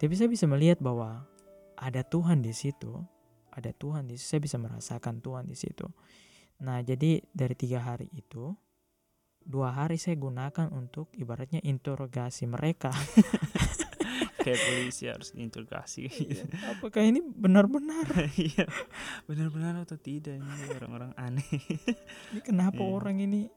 Tapi 0.00 0.16
saya 0.16 0.32
bisa 0.32 0.48
melihat 0.48 0.80
bahwa 0.80 1.28
ada 1.76 2.00
Tuhan 2.00 2.40
di 2.40 2.56
situ, 2.56 3.04
ada 3.52 3.68
Tuhan 3.76 4.08
di 4.08 4.16
situ. 4.16 4.32
Saya 4.32 4.40
bisa 4.40 4.56
merasakan 4.56 5.20
Tuhan 5.20 5.44
di 5.44 5.52
situ. 5.52 5.84
Nah, 6.64 6.80
jadi 6.80 7.20
dari 7.36 7.52
tiga 7.52 7.84
hari 7.84 8.08
itu, 8.16 8.56
dua 9.44 9.76
hari 9.76 10.00
saya 10.00 10.16
gunakan 10.16 10.72
untuk 10.72 11.12
ibaratnya 11.20 11.60
interogasi 11.60 12.48
mereka. 12.48 12.88
kayak 14.40 14.56
polisi 14.56 15.04
harus 15.04 15.36
diinterogasi 15.36 16.08
gitu. 16.08 16.48
Apakah 16.72 17.04
ini 17.04 17.20
benar-benar? 17.20 18.08
Iya, 18.40 18.64
benar-benar 19.28 19.84
atau 19.84 20.00
tidak 20.00 20.40
ini 20.40 20.64
orang-orang 20.80 21.12
aneh. 21.20 21.44
Ini 22.32 22.40
kenapa 22.40 22.80
Iya. 22.80 22.88
orang 22.88 23.20
ini 23.20 23.52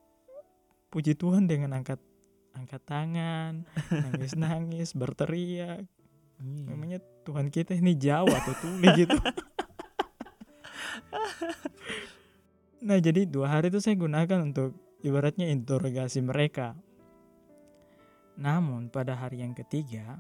puji 0.92 1.16
Tuhan 1.16 1.48
dengan 1.48 1.72
angkat 1.72 2.04
angkat 2.54 2.84
tangan, 2.84 3.64
nangis-nangis, 3.90 4.92
berteriak. 4.94 5.88
Iya. 6.40 6.66
Memangnya 6.68 7.00
Tuhan 7.24 7.48
kita 7.48 7.74
ini 7.74 7.94
Jawa 7.94 8.32
atau 8.32 8.54
tuli 8.58 8.88
gitu. 8.96 9.14
nah 12.84 12.98
jadi 12.98 13.24
dua 13.24 13.48
hari 13.50 13.72
itu 13.72 13.80
saya 13.80 13.96
gunakan 13.96 14.40
untuk 14.44 14.76
ibaratnya 15.00 15.48
interogasi 15.48 16.20
mereka. 16.20 16.76
Namun 18.36 18.90
pada 18.90 19.16
hari 19.16 19.40
yang 19.40 19.54
ketiga 19.54 20.20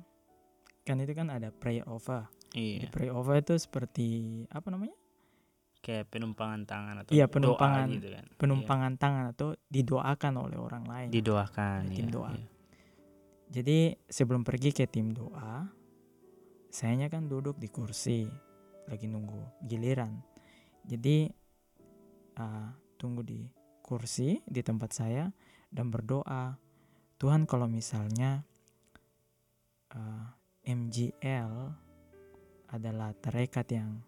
kan 0.84 1.00
itu 1.00 1.12
kan 1.12 1.28
ada 1.28 1.50
prayer 1.50 1.84
over. 1.86 2.28
Di 2.50 2.78
Iya, 2.78 2.88
prayer 2.88 3.12
over 3.12 3.36
itu 3.36 3.56
seperti 3.56 4.08
apa 4.48 4.70
namanya? 4.70 4.96
kayak 5.84 6.08
penumpangan 6.08 6.64
tangan 6.64 6.96
atau 7.04 7.12
Iya, 7.12 7.28
doa 7.28 7.34
penumpangan- 7.34 7.92
gitu 7.92 8.08
kan. 8.08 8.26
Penumpangan 8.40 8.94
tangan 8.96 9.26
atau 9.36 9.52
didoakan 9.68 10.34
oleh 10.40 10.56
orang 10.56 10.88
lain. 10.88 11.08
Iya, 11.12 11.16
didoakan 11.20 11.80
Ada 11.82 11.92
tim 11.92 12.08
iya, 12.08 12.14
doa. 12.16 12.30
iya. 12.32 12.48
Jadi 13.52 13.78
sebelum 14.08 14.48
pergi 14.48 14.72
ke 14.72 14.88
tim 14.88 15.12
doa, 15.12 15.68
sayanya 16.74 17.06
kan 17.06 17.30
duduk 17.30 17.62
di 17.62 17.70
kursi 17.70 18.26
lagi 18.90 19.06
nunggu 19.06 19.62
giliran. 19.70 20.18
Jadi 20.82 21.30
uh, 22.42 22.68
tunggu 22.98 23.22
di 23.22 23.46
kursi 23.86 24.42
di 24.42 24.66
tempat 24.66 24.90
saya 24.90 25.30
dan 25.70 25.94
berdoa, 25.94 26.58
Tuhan 27.22 27.46
kalau 27.46 27.70
misalnya 27.70 28.42
uh, 29.94 30.28
MGL 30.66 31.54
adalah 32.74 33.14
tarekat 33.22 33.70
yang 33.70 34.02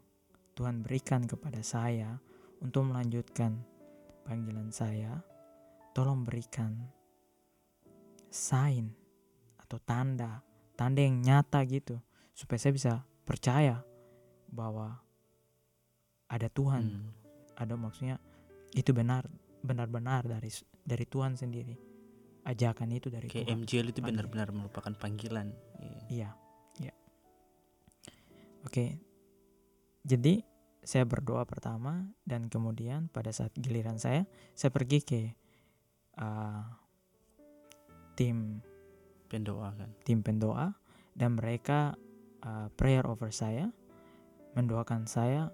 Tuhan 0.57 0.81
berikan 0.81 1.29
kepada 1.29 1.61
saya 1.61 2.17
untuk 2.65 2.89
melanjutkan 2.89 3.61
panggilan 4.25 4.73
saya, 4.73 5.21
tolong 5.93 6.25
berikan 6.25 6.81
sign 8.33 8.89
atau 9.61 9.77
tanda, 9.85 10.41
tanda 10.73 11.05
yang 11.05 11.21
nyata 11.21 11.61
gitu, 11.69 12.01
supaya 12.35 12.59
saya 12.59 12.73
bisa 12.75 12.93
percaya 13.23 13.81
bahwa 14.51 14.99
ada 16.27 16.51
Tuhan, 16.51 16.83
Hmm. 16.83 17.09
ada 17.55 17.73
maksudnya 17.79 18.19
itu 18.75 18.91
benar, 18.91 19.25
benar-benar 19.63 20.27
dari 20.27 20.51
dari 20.85 21.05
Tuhan 21.07 21.39
sendiri, 21.39 21.73
ajakan 22.45 22.91
itu 22.93 23.07
dari 23.09 23.31
Kayak 23.31 23.47
Tuhan. 23.49 23.59
MJL 23.63 23.87
itu 23.89 23.99
benar-benar 24.03 24.51
merupakan 24.51 24.93
panggilan. 24.93 25.49
Iya. 25.81 26.03
Iya, 26.11 26.29
iya. 26.83 26.93
Oke. 28.67 28.99
Jadi 30.05 30.43
saya 30.85 31.01
berdoa 31.01 31.41
pertama 31.49 32.05
dan 32.29 32.45
kemudian 32.45 33.09
pada 33.09 33.33
saat 33.33 33.49
giliran 33.57 33.97
saya 33.97 34.29
saya 34.53 34.69
pergi 34.69 35.01
ke 35.01 35.21
uh, 36.21 36.61
tim 38.13 38.61
pendoa 39.25 39.73
kan 39.73 39.89
tim 40.05 40.21
pendoa 40.21 40.77
dan 41.17 41.41
mereka 41.41 41.97
uh, 42.43 42.67
prayer 42.75 43.05
over 43.07 43.31
saya 43.31 43.71
mendoakan 44.55 45.07
saya 45.07 45.51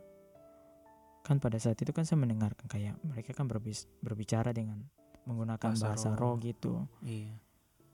kan 1.21 1.37
pada 1.37 1.61
saat 1.61 1.77
itu 1.77 1.93
kan 1.93 2.05
saya 2.05 2.17
mendengarkan 2.17 2.65
kayak 2.65 2.97
mereka 3.05 3.37
kan 3.37 3.45
berbicara 4.01 4.53
dengan 4.53 4.81
menggunakan 5.29 5.77
Bahasa 5.77 5.93
bahasa 5.93 6.09
roh. 6.17 6.33
roh 6.33 6.35
gitu 6.41 6.73
iya 7.05 7.37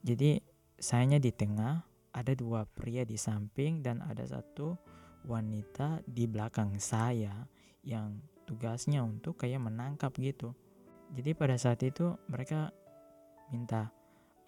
jadi 0.00 0.40
sayanya 0.80 1.18
di 1.18 1.34
tengah 1.34 1.84
ada 2.14 2.32
dua 2.32 2.64
pria 2.64 3.04
di 3.04 3.18
samping 3.18 3.84
dan 3.84 4.00
ada 4.00 4.24
satu 4.24 4.78
wanita 5.26 6.00
di 6.08 6.24
belakang 6.24 6.78
saya 6.80 7.46
yang 7.84 8.16
tugasnya 8.48 9.04
untuk 9.04 9.36
kayak 9.36 9.60
menangkap 9.60 10.14
gitu. 10.16 10.56
Jadi 11.12 11.36
pada 11.36 11.56
saat 11.60 11.80
itu 11.84 12.16
mereka 12.28 12.72
minta 13.52 13.92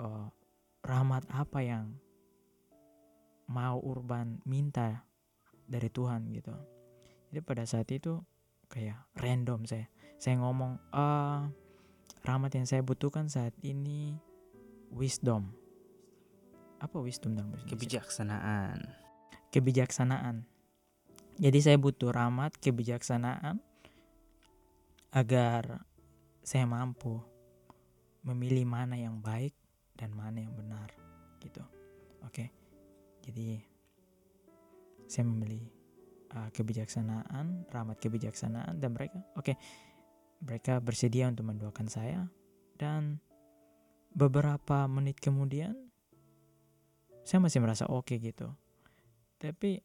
eh, 0.01 0.27
rahmat 0.85 1.29
apa 1.29 1.61
yang 1.61 1.93
mau 3.51 3.83
Urban 3.83 4.39
minta 4.47 5.03
dari 5.67 5.91
Tuhan 5.91 6.31
gitu. 6.31 6.55
Jadi 7.31 7.41
pada 7.43 7.67
saat 7.67 7.91
itu 7.91 8.23
kayak 8.71 9.11
random 9.19 9.67
saya. 9.67 9.91
Saya 10.23 10.39
ngomong, 10.39 10.79
"Ah, 10.95 11.51
rahmat 12.23 12.55
yang 12.55 12.67
saya 12.71 12.87
butuhkan 12.87 13.27
saat 13.27 13.55
ini 13.67 14.15
wisdom." 14.95 15.51
Apa 16.79 16.97
wisdom 17.03 17.35
dalam 17.37 17.53
bahasa 17.53 17.69
kebijaksanaan 17.69 19.01
kebijaksanaan. 19.51 20.47
Jadi 21.37 21.59
saya 21.59 21.77
butuh 21.77 22.15
rahmat 22.15 22.55
kebijaksanaan 22.63 23.59
agar 25.11 25.83
saya 26.47 26.65
mampu 26.71 27.19
memilih 28.23 28.65
mana 28.65 28.95
yang 28.95 29.19
baik 29.19 29.53
dan 29.99 30.15
mana 30.15 30.39
yang 30.39 30.55
benar 30.55 30.95
gitu. 31.43 31.65
Oke. 32.23 32.60
Jadi 33.25 33.61
saya 35.11 35.25
memilih 35.27 35.65
uh, 36.35 36.49
kebijaksanaan, 36.55 37.69
rahmat 37.69 37.99
kebijaksanaan 37.99 38.79
dan 38.79 38.91
mereka 38.95 39.19
oke. 39.37 39.55
Mereka 40.41 40.81
bersedia 40.81 41.29
untuk 41.29 41.53
mendoakan 41.53 41.89
saya 41.93 42.25
dan 42.81 43.21
beberapa 44.17 44.89
menit 44.91 45.21
kemudian 45.21 45.77
saya 47.23 47.39
masih 47.39 47.63
merasa 47.63 47.87
oke 47.87 48.11
gitu 48.19 48.51
tapi 49.39 49.79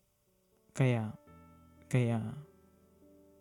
kayak 0.73 1.13
kayak 1.85 2.23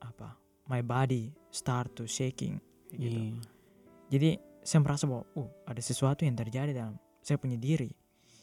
apa 0.04 0.36
my 0.68 0.84
body 0.84 1.32
start 1.48 1.88
to 1.96 2.04
shaking 2.04 2.60
gitu 2.92 3.16
Iya. 3.16 3.40
jadi 4.12 4.30
saya 4.60 4.80
merasa 4.84 5.08
bahwa 5.08 5.24
uh 5.34 5.50
ada 5.64 5.80
sesuatu 5.80 6.28
yang 6.28 6.36
terjadi 6.36 6.76
dalam 6.76 7.00
saya 7.24 7.40
punya 7.40 7.56
diri 7.56 7.90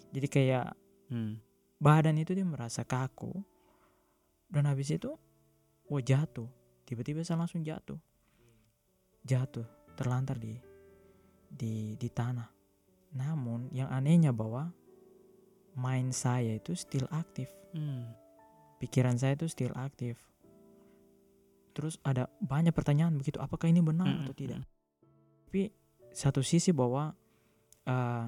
jadi 0.10 0.28
kayak 0.28 0.66
Hmm. 1.12 1.36
badan 1.76 2.16
itu 2.16 2.32
dia 2.32 2.48
merasa 2.48 2.88
kaku. 2.88 3.36
Dan 4.48 4.64
habis 4.68 4.92
itu 4.92 5.12
wah 5.92 6.04
jatuh. 6.04 6.48
Tiba-tiba 6.88 7.20
saya 7.28 7.44
langsung 7.44 7.64
jatuh. 7.64 8.00
Jatuh 9.28 9.68
terlantar 9.96 10.40
di 10.40 10.56
di 11.52 12.00
di 12.00 12.08
tanah. 12.08 12.48
Namun 13.12 13.68
yang 13.76 13.92
anehnya 13.92 14.32
bahwa 14.32 14.72
mind 15.76 16.16
saya 16.16 16.56
itu 16.56 16.76
still 16.76 17.08
aktif. 17.12 17.52
Hmm. 17.72 18.04
pikiran 18.82 19.16
saya 19.16 19.38
itu 19.38 19.48
still 19.48 19.72
aktif. 19.78 20.18
Terus 21.72 21.96
ada 22.04 22.28
banyak 22.44 22.76
pertanyaan 22.76 23.16
begitu 23.16 23.40
apakah 23.40 23.70
ini 23.72 23.80
benar 23.80 24.10
Mm, 24.10 24.20
atau 24.28 24.34
mm, 24.36 24.42
tidak? 24.42 24.60
mm. 24.60 24.68
tapi 25.48 25.62
satu 26.12 26.44
sisi 26.44 26.76
bahwa 26.76 27.16
uh, 27.88 28.26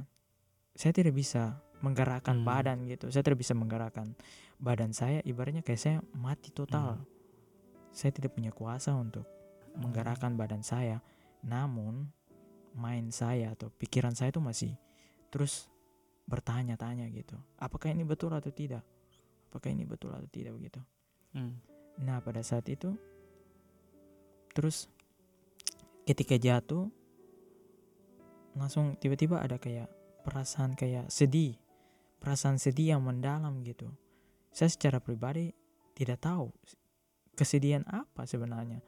saya 0.71 0.93
tidak 0.95 1.11
bisa 1.17 1.59
menggerakkan 1.83 2.41
Hmm. 2.41 2.47
badan 2.47 2.77
gitu. 2.87 3.11
Saya 3.11 3.27
tidak 3.27 3.43
bisa 3.43 3.53
menggerakkan 3.53 4.15
badan 4.57 4.95
saya 4.95 5.19
ibaratnya 5.27 5.59
kayak 5.61 5.81
saya 5.81 5.97
mati 6.15 6.49
total. 6.49 6.97
Hmm. 6.97 7.11
saya 7.93 8.09
tidak 8.09 8.33
punya 8.33 8.49
kuasa 8.49 8.89
untuk 8.97 9.21
menggerakkan 9.77 10.33
badan 10.33 10.65
saya. 10.65 10.97
Namun 11.45 12.09
mind 12.73 13.13
saya 13.13 13.53
atau 13.53 13.69
pikiran 13.69 14.17
saya 14.17 14.33
itu 14.33 14.41
masih 14.41 14.73
terus 15.29 15.69
bertanya-tanya 16.25 17.05
gitu. 17.13 17.37
Apakah 17.61 17.93
ini 17.93 18.01
betul 18.01 18.33
atau 18.33 18.49
tidak? 18.49 18.81
Apakah 19.53 19.69
ini 19.69 19.85
betul 19.85 20.09
atau 20.09 20.25
tidak 20.25 20.57
begitu? 20.57 20.81
Hmm. 21.37 21.61
Nah 22.01 22.17
pada 22.25 22.41
saat 22.41 22.65
itu 22.65 22.97
terus 24.57 24.89
ketika 26.09 26.33
jatuh 26.33 26.89
langsung 28.57 28.97
tiba-tiba 28.97 29.37
ada 29.37 29.61
kayak 29.61 29.85
perasaan 30.25 30.73
kayak 30.73 31.13
sedih 31.13 31.57
perasaan 32.23 32.55
sedih 32.55 32.95
yang 32.95 33.03
mendalam 33.03 33.59
gitu. 33.67 33.91
Saya 34.55 34.71
secara 34.71 35.03
pribadi 35.03 35.51
tidak 35.91 36.23
tahu 36.23 36.55
kesedihan 37.35 37.83
apa 37.91 38.23
sebenarnya. 38.23 38.79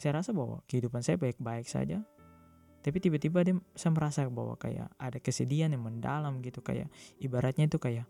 Saya 0.00 0.24
rasa 0.24 0.32
bahwa 0.32 0.64
kehidupan 0.64 1.04
saya 1.04 1.20
baik-baik 1.20 1.68
saja. 1.68 2.00
Tapi 2.80 2.96
tiba-tiba 3.02 3.44
dia 3.44 3.60
saya 3.76 3.92
merasa 3.92 4.24
bahwa 4.24 4.56
kayak 4.56 4.88
ada 4.96 5.20
kesedihan 5.20 5.68
yang 5.68 5.84
mendalam 5.84 6.40
gitu 6.40 6.64
kayak 6.64 6.88
ibaratnya 7.20 7.68
itu 7.68 7.76
kayak 7.76 8.08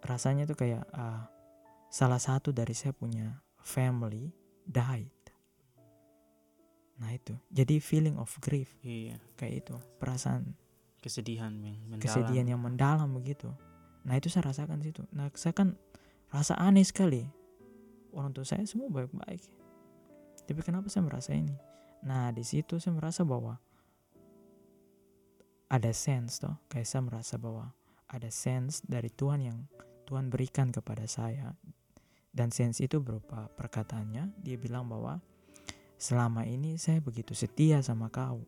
rasanya 0.00 0.48
tuh 0.48 0.56
kayak 0.56 0.86
ah, 0.94 1.28
salah 1.92 2.22
satu 2.22 2.56
dari 2.56 2.72
saya 2.72 2.96
punya 2.96 3.44
family 3.60 4.32
died. 4.64 5.12
Nah 6.94 7.10
itu, 7.10 7.34
jadi 7.50 7.82
feeling 7.82 8.16
of 8.22 8.30
grief. 8.38 8.70
Iya. 8.86 9.18
kayak 9.34 9.66
itu, 9.66 9.74
perasaan 9.98 10.54
Kesedihan 11.04 11.52
yang 11.60 11.76
mendalam. 11.84 12.00
kesedihan 12.00 12.46
yang 12.48 12.60
mendalam 12.64 13.12
begitu. 13.12 13.52
Nah 14.08 14.16
itu 14.16 14.32
saya 14.32 14.48
rasakan 14.48 14.80
situ. 14.80 15.04
Nah 15.12 15.28
saya 15.36 15.52
kan 15.52 15.76
rasa 16.32 16.56
aneh 16.56 16.80
sekali. 16.80 17.28
Orang 18.16 18.32
tua 18.32 18.48
saya 18.48 18.64
semua 18.64 18.88
baik-baik. 18.88 19.44
Tapi 20.48 20.60
kenapa 20.64 20.88
saya 20.88 21.04
merasa 21.04 21.36
ini? 21.36 21.52
Nah 22.08 22.32
di 22.32 22.40
situ 22.40 22.80
saya 22.80 22.96
merasa 22.96 23.20
bahwa 23.20 23.60
ada 25.68 25.92
sense 25.92 26.40
toh, 26.40 26.56
kayak 26.72 26.88
saya 26.88 27.02
merasa 27.04 27.34
bahwa 27.36 27.68
ada 28.08 28.32
sense 28.32 28.80
dari 28.86 29.12
Tuhan 29.12 29.44
yang 29.44 29.58
Tuhan 30.08 30.32
berikan 30.32 30.72
kepada 30.72 31.04
saya. 31.04 31.52
Dan 32.34 32.48
sense 32.48 32.82
itu 32.82 32.98
berupa 32.98 33.46
perkataannya, 33.54 34.40
dia 34.42 34.56
bilang 34.58 34.90
bahwa 34.90 35.22
selama 36.00 36.48
ini 36.48 36.80
saya 36.80 36.98
begitu 36.98 37.36
setia 37.36 37.78
sama 37.84 38.10
kau. 38.10 38.42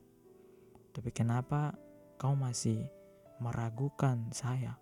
Tapi 0.90 1.11
kenapa 1.14 1.77
kau 2.17 2.35
masih 2.37 2.89
meragukan 3.41 4.29
saya? 4.33 4.77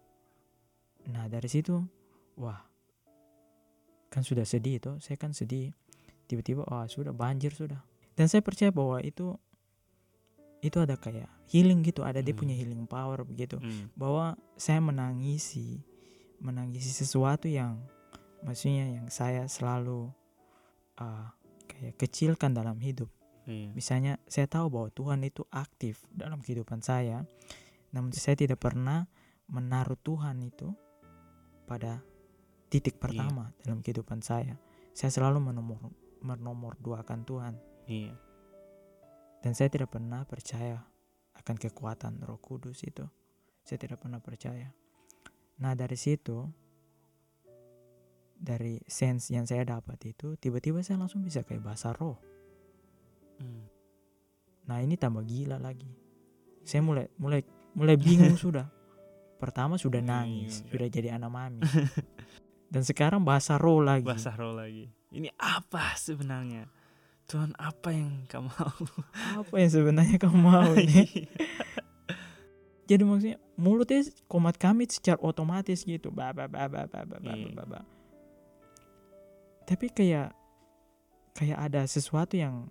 Nah 1.11 1.29
dari 1.29 1.51
situ, 1.51 1.83
wah, 2.39 2.63
kan 4.09 4.23
sudah 4.23 4.47
sedih 4.47 4.79
itu, 4.79 4.93
saya 5.03 5.19
kan 5.19 5.35
sedih. 5.35 5.75
Tiba-tiba, 6.25 6.65
wah 6.65 6.89
sudah 6.89 7.13
banjir 7.13 7.53
sudah. 7.53 7.83
Dan 8.15 8.31
saya 8.31 8.41
percaya 8.41 8.71
bahwa 8.71 9.03
itu 9.03 9.37
itu 10.65 10.81
ada 10.81 10.97
kayak 10.97 11.29
healing 11.53 11.85
gitu, 11.85 12.01
ada 12.01 12.25
dia 12.25 12.33
Hmm. 12.33 12.41
punya 12.41 12.55
healing 12.57 12.89
power 12.89 13.21
begitu. 13.29 13.61
Hmm. 13.61 13.93
Bahwa 13.93 14.33
saya 14.57 14.81
menangisi, 14.81 15.85
menangisi 16.41 16.89
sesuatu 16.89 17.51
yang 17.53 17.85
maksudnya 18.41 18.89
yang 18.89 19.07
saya 19.13 19.45
selalu 19.45 20.09
uh, 20.97 21.29
kayak 21.69 22.01
kecilkan 22.01 22.57
dalam 22.57 22.81
hidup. 22.81 23.13
Iya. 23.45 23.71
Misalnya 23.77 24.13
saya 24.25 24.49
tahu 24.49 24.73
bahwa 24.73 24.89
Tuhan 24.93 25.21
itu 25.25 25.45
aktif 25.53 26.01
dalam 26.09 26.41
kehidupan 26.41 26.81
saya, 26.81 27.29
namun 27.93 28.11
saya 28.17 28.37
tidak 28.37 28.61
pernah 28.61 29.05
menaruh 29.49 30.01
Tuhan 30.01 30.41
itu 30.41 30.73
pada 31.69 32.01
titik 32.73 32.97
pertama 32.97 33.53
dalam 33.61 33.85
kehidupan 33.85 34.25
saya. 34.25 34.57
Saya 34.97 35.13
selalu 35.13 35.53
menomor 35.53 35.93
menomor 36.25 36.81
duakan 36.81 37.21
Tuhan 37.29 37.55
Iya. 37.85 38.17
dan 39.45 39.53
saya 39.53 39.69
tidak 39.69 39.93
pernah 39.93 40.25
percaya 40.25 40.81
akan 41.37 41.57
kekuatan 41.61 42.25
Roh 42.25 42.41
Kudus 42.41 42.81
itu. 42.89 43.05
Saya 43.61 43.77
tidak 43.77 44.01
pernah 44.01 44.25
percaya. 44.25 44.73
Nah 45.61 45.77
dari 45.77 46.01
situ 46.01 46.49
dari 48.35 48.81
sense 48.89 49.31
yang 49.33 49.45
saya 49.45 49.65
dapat 49.65 50.01
itu 50.05 50.37
tiba-tiba 50.41 50.81
saya 50.81 51.01
langsung 51.01 51.21
bisa 51.21 51.45
kayak 51.45 51.61
bahasa 51.65 51.93
roh. 51.93 52.17
Hmm. 53.37 53.65
Nah 54.65 54.79
ini 54.81 54.95
tambah 54.95 55.23
gila 55.23 55.57
lagi. 55.57 55.89
Saya 56.63 56.81
mulai 56.81 57.07
mulai 57.17 57.41
mulai 57.73 57.97
bingung 57.97 58.39
sudah. 58.45 58.69
Pertama 59.37 59.77
sudah 59.77 60.01
nangis, 60.01 60.65
sudah 60.65 60.89
jadi 60.89 61.15
anak 61.15 61.29
mami. 61.29 61.61
Dan 62.73 62.81
sekarang 62.81 63.21
bahasa 63.21 63.61
roh 63.61 63.79
lagi. 63.79 64.07
Bahasa 64.09 64.33
roh 64.33 64.57
lagi. 64.57 64.89
Ini 65.13 65.29
apa 65.37 65.95
sebenarnya? 65.95 66.67
Tuhan 67.25 67.53
apa 67.57 67.89
yang 67.89 68.25
kamu 68.27 68.49
mau? 68.49 68.73
Apa 69.41 69.55
yang 69.57 69.71
sebenarnya 69.71 70.17
kamu 70.17 70.39
mau 70.39 70.73
ini? 70.81 71.29
jadi 72.85 73.01
maksudnya 73.01 73.41
mulutnya 73.57 74.01
komat 74.29 74.57
kami 74.57 74.85
secara 74.85 75.17
otomatis 75.21 75.85
gitu. 75.85 76.13
Ba 76.13 76.33
ba 76.33 76.45
ba 76.45 76.69
ba 76.69 76.85
ba 76.85 77.01
ba 77.05 77.17
ba 77.17 77.33
Iya. 77.33 77.53
ba, 77.53 77.65
ba. 77.65 77.81
tapi 79.65 79.89
kayak 79.89 80.37
kayak 81.33 81.57
ada 81.59 81.89
sesuatu 81.89 82.37
yang 82.37 82.69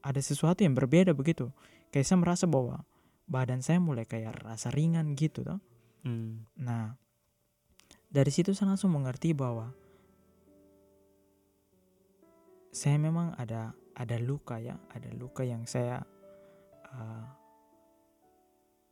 ada 0.00 0.20
sesuatu 0.20 0.64
yang 0.64 0.76
berbeda 0.76 1.12
begitu. 1.12 1.52
Kayak 1.92 2.06
saya 2.06 2.18
merasa 2.18 2.44
bahwa 2.48 2.84
badan 3.30 3.62
saya 3.62 3.78
mulai 3.78 4.04
kayak 4.04 4.42
rasa 4.42 4.74
ringan 4.74 5.14
gitu 5.14 5.46
toh. 5.46 5.60
Hmm. 6.00 6.48
nah 6.56 6.96
dari 8.08 8.32
situ 8.32 8.56
saya 8.56 8.72
langsung 8.72 8.88
mengerti 8.88 9.36
bahwa 9.36 9.68
saya 12.72 12.96
memang 12.96 13.36
ada 13.36 13.76
ada 13.92 14.16
luka 14.16 14.56
ya 14.56 14.80
ada 14.96 15.12
luka 15.12 15.44
yang 15.44 15.68
saya 15.68 16.00
uh, 16.88 17.26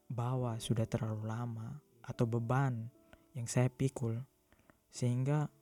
bawa 0.08 0.60
sudah 0.60 0.84
terlalu 0.84 1.28
lama 1.28 1.80
atau 2.04 2.24
beban 2.24 2.88
yang 3.36 3.44
saya 3.44 3.68
pikul. 3.68 4.16
Sehingga 4.88 5.52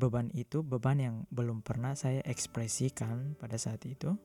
beban 0.00 0.32
itu 0.32 0.64
beban 0.64 0.96
yang 0.96 1.16
belum 1.28 1.60
pernah 1.60 1.92
saya 1.92 2.24
ekspresikan 2.24 3.36
pada 3.36 3.60
saat 3.60 3.84
itu. 3.84 4.16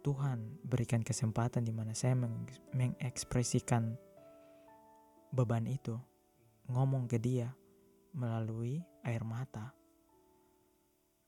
Tuhan 0.00 0.62
berikan 0.64 1.02
kesempatan 1.02 1.66
di 1.66 1.74
mana 1.74 1.92
saya 1.92 2.14
meng- 2.16 2.48
mengekspresikan 2.72 3.98
beban 5.34 5.66
itu 5.66 5.98
ngomong 6.70 7.10
ke 7.10 7.18
dia 7.18 7.52
melalui 8.14 8.80
air 9.02 9.26
mata. 9.26 9.74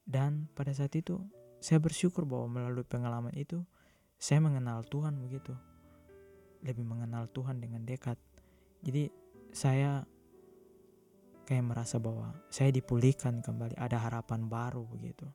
Dan 0.06 0.46
pada 0.54 0.70
saat 0.72 0.94
itu 0.94 1.18
saya 1.58 1.82
bersyukur 1.82 2.24
bahwa 2.24 2.62
melalui 2.62 2.86
pengalaman 2.86 3.34
itu 3.34 3.60
saya 4.16 4.38
mengenal 4.38 4.86
Tuhan 4.86 5.18
begitu. 5.18 5.52
Lebih 6.62 6.86
mengenal 6.86 7.26
Tuhan 7.34 7.58
dengan 7.58 7.82
dekat. 7.82 8.16
Jadi 8.86 9.10
saya 9.50 10.06
kayak 11.43 11.64
merasa 11.66 11.99
bahwa 11.99 12.32
saya 12.49 12.70
dipulihkan 12.70 13.43
kembali 13.43 13.74
ada 13.74 13.99
harapan 13.99 14.47
baru 14.47 14.86
begitu 14.86 15.26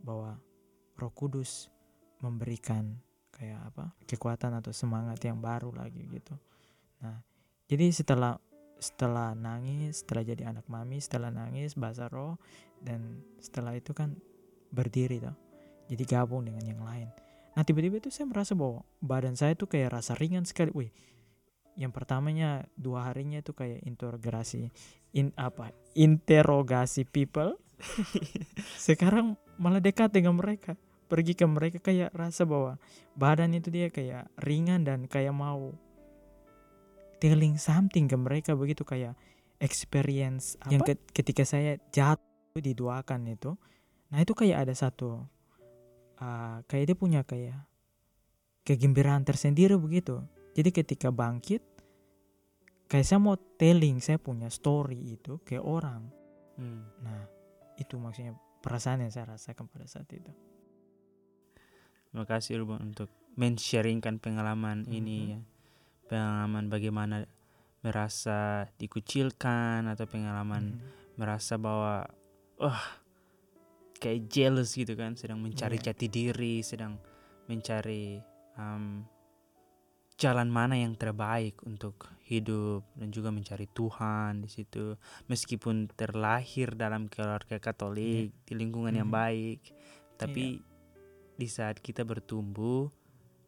bahwa 0.00 0.40
Roh 0.96 1.12
Kudus 1.12 1.68
memberikan 2.24 2.96
kayak 3.34 3.60
apa 3.72 3.92
kekuatan 4.08 4.56
atau 4.56 4.72
semangat 4.72 5.20
yang 5.28 5.36
baru 5.44 5.68
lagi 5.76 6.08
gitu. 6.08 6.32
Nah 7.04 7.20
jadi 7.68 7.92
setelah 7.92 8.40
setelah 8.80 9.36
nangis 9.36 10.04
setelah 10.04 10.24
jadi 10.24 10.42
anak 10.52 10.64
mami 10.68 11.00
setelah 11.00 11.32
nangis 11.32 11.76
bahasa 11.76 12.08
roh 12.12 12.36
dan 12.80 13.24
setelah 13.40 13.72
itu 13.72 13.96
kan 13.96 14.16
berdiri 14.68 15.20
tuh 15.20 15.36
jadi 15.92 16.04
gabung 16.04 16.48
dengan 16.48 16.64
yang 16.64 16.80
lain. 16.80 17.12
Nah 17.52 17.62
tiba-tiba 17.64 18.00
itu 18.00 18.08
saya 18.08 18.28
merasa 18.28 18.56
bahwa 18.56 18.84
badan 19.04 19.36
saya 19.36 19.52
tuh 19.52 19.68
kayak 19.68 20.00
rasa 20.00 20.16
ringan 20.16 20.44
sekali. 20.48 20.72
Wih 20.72 20.90
yang 21.76 21.92
pertamanya 21.92 22.64
dua 22.74 23.12
harinya 23.12 23.44
itu 23.44 23.52
kayak 23.52 23.84
interogasi 23.84 24.72
in 25.12 25.32
apa 25.36 25.72
interogasi 25.92 27.04
people. 27.04 27.56
Sekarang 28.88 29.36
malah 29.60 29.84
dekat 29.84 30.12
dengan 30.12 30.36
mereka. 30.36 30.74
Pergi 31.06 31.38
ke 31.38 31.46
mereka 31.46 31.78
kayak 31.78 32.10
rasa 32.16 32.42
bahwa 32.48 32.82
badan 33.14 33.54
itu 33.54 33.70
dia 33.70 33.92
kayak 33.92 34.26
ringan 34.42 34.82
dan 34.82 35.06
kayak 35.06 35.30
mau 35.30 35.70
telling 37.18 37.56
something 37.56 38.06
ke 38.06 38.16
mereka 38.16 38.52
begitu 38.52 38.84
kayak 38.84 39.16
experience 39.56 40.60
yang 40.68 40.84
ke- 40.84 41.00
ketika 41.16 41.44
saya 41.48 41.80
jatuh 41.92 42.60
diduakan 42.60 43.32
itu 43.32 43.56
nah 44.12 44.22
itu 44.22 44.36
kayak 44.36 44.68
ada 44.68 44.74
satu 44.76 45.24
uh, 46.20 46.56
kayak 46.68 46.92
dia 46.92 46.96
punya 46.96 47.20
kayak 47.24 47.56
kegembiraan 48.62 49.24
tersendiri 49.24 49.74
begitu 49.80 50.22
jadi 50.56 50.72
ketika 50.72 51.12
bangkit 51.12 51.60
kayak 52.88 53.04
saya 53.04 53.20
mau 53.20 53.36
telling 53.36 54.00
saya 54.00 54.16
punya 54.16 54.48
story 54.48 55.14
itu 55.14 55.36
ke 55.44 55.60
orang 55.60 56.08
Hmm. 56.56 56.88
nah 57.04 57.28
itu 57.76 58.00
maksudnya 58.00 58.32
perasaan 58.64 59.04
yang 59.04 59.12
saya 59.12 59.28
rasakan 59.28 59.68
pada 59.68 59.84
saat 59.84 60.08
itu 60.08 60.32
Terima 62.08 62.24
kasih 62.24 62.64
Ruben 62.64 62.80
untuk 62.80 63.12
men-sharingkan 63.36 64.16
pengalaman 64.16 64.88
ini 64.88 65.18
Mhm. 65.20 65.28
ya. 65.28 65.40
Pengalaman 66.08 66.72
bagaimana 66.72 67.28
merasa 67.84 68.64
dikucilkan 68.80 69.84
atau 69.84 70.08
pengalaman 70.08 70.80
Mhm. 70.80 71.20
merasa 71.20 71.60
bahwa 71.60 72.08
wah 72.56 72.82
kayak 74.00 74.32
jealous 74.32 74.72
gitu 74.72 74.96
kan, 74.96 75.12
sedang 75.12 75.44
mencari 75.44 75.76
Iya. 75.76 75.92
jati 75.92 76.06
diri, 76.08 76.64
sedang 76.64 76.96
mencari 77.46 78.16
um, 78.56 79.04
jalan 80.16 80.48
mana 80.48 80.80
yang 80.80 80.96
terbaik 80.96 81.60
untuk 81.68 82.08
hidup 82.24 82.82
dan 82.96 83.12
juga 83.12 83.28
mencari 83.28 83.68
Tuhan 83.68 84.42
di 84.42 84.48
situ. 84.48 84.96
Meskipun 85.28 85.92
terlahir 85.92 86.72
dalam 86.72 87.06
keluarga 87.06 87.60
Katolik 87.60 88.32
di 88.48 88.52
lingkungan 88.56 88.96
yang 88.96 89.12
Mhm. 89.12 89.16
baik, 89.16 89.60
tapi 90.16 90.56
di 91.36 91.48
saat 91.52 91.84
kita 91.84 92.00
bertumbuh 92.02 92.88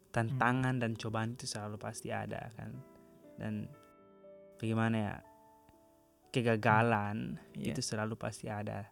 tantangan 0.09 0.77
dan 0.77 0.93
cobaan 0.93 1.33
itu 1.33 1.49
selalu 1.49 1.77
pasti 1.77 2.09
ada 2.09 2.49
kan 2.53 2.73
dan 3.37 3.65
bagaimana 4.57 4.97
ya 4.97 5.15
kegagalan 6.29 7.37
Iya. 7.57 7.73
itu 7.73 7.81
selalu 7.81 8.13
pasti 8.17 8.49
ada 8.49 8.89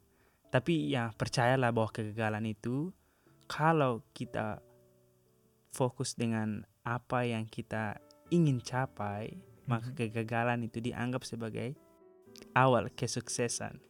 tapi 0.49 0.89
ya 0.89 1.13
percayalah 1.13 1.69
bahwa 1.73 1.89
kegagalan 1.93 2.45
itu 2.49 2.89
kalau 3.45 4.01
kita 4.13 4.61
fokus 5.69 6.17
dengan 6.17 6.65
apa 6.87 7.27
yang 7.27 7.43
kita 7.43 7.99
ingin 8.31 8.63
capai 8.63 9.35
maka 9.67 9.91
Mhm. 9.91 9.97
kegagalan 9.99 10.63
itu 10.63 10.79
dianggap 10.79 11.27
sebagai 11.27 11.75
awal 12.55 12.87
kesuksesan 12.87 13.83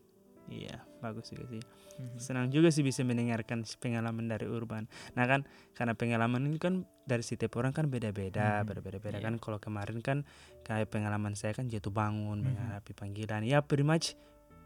iya 0.50 0.82
bagus 1.00 1.30
juga 1.30 1.46
sih 1.52 1.64
Mhm. 1.98 2.18
senang 2.22 2.48
juga 2.54 2.70
sih 2.70 2.86
bisa 2.86 3.02
mendengarkan 3.02 3.66
pengalaman 3.82 4.30
dari 4.30 4.46
Urban. 4.46 4.86
Nah 5.18 5.26
kan 5.26 5.50
karena 5.74 5.98
pengalaman 5.98 6.46
ini 6.46 6.62
kan 6.62 6.86
dari 7.10 7.26
setiap 7.26 7.58
orang 7.58 7.74
kan 7.74 7.90
beda-beda, 7.90 8.62
Mhm, 8.62 8.70
berbeda-beda 8.70 9.18
iya. 9.18 9.26
kan. 9.26 9.42
Kalau 9.42 9.58
kemarin 9.58 10.06
kan 10.06 10.22
kayak 10.62 10.94
pengalaman 10.94 11.34
saya 11.34 11.58
kan 11.58 11.66
jatuh 11.66 11.90
bangun 11.90 12.46
Mhm. 12.46 12.54
menghadapi 12.54 12.94
panggilan. 12.94 13.42
Ya 13.42 13.66
pretty 13.66 13.82
much 13.82 14.14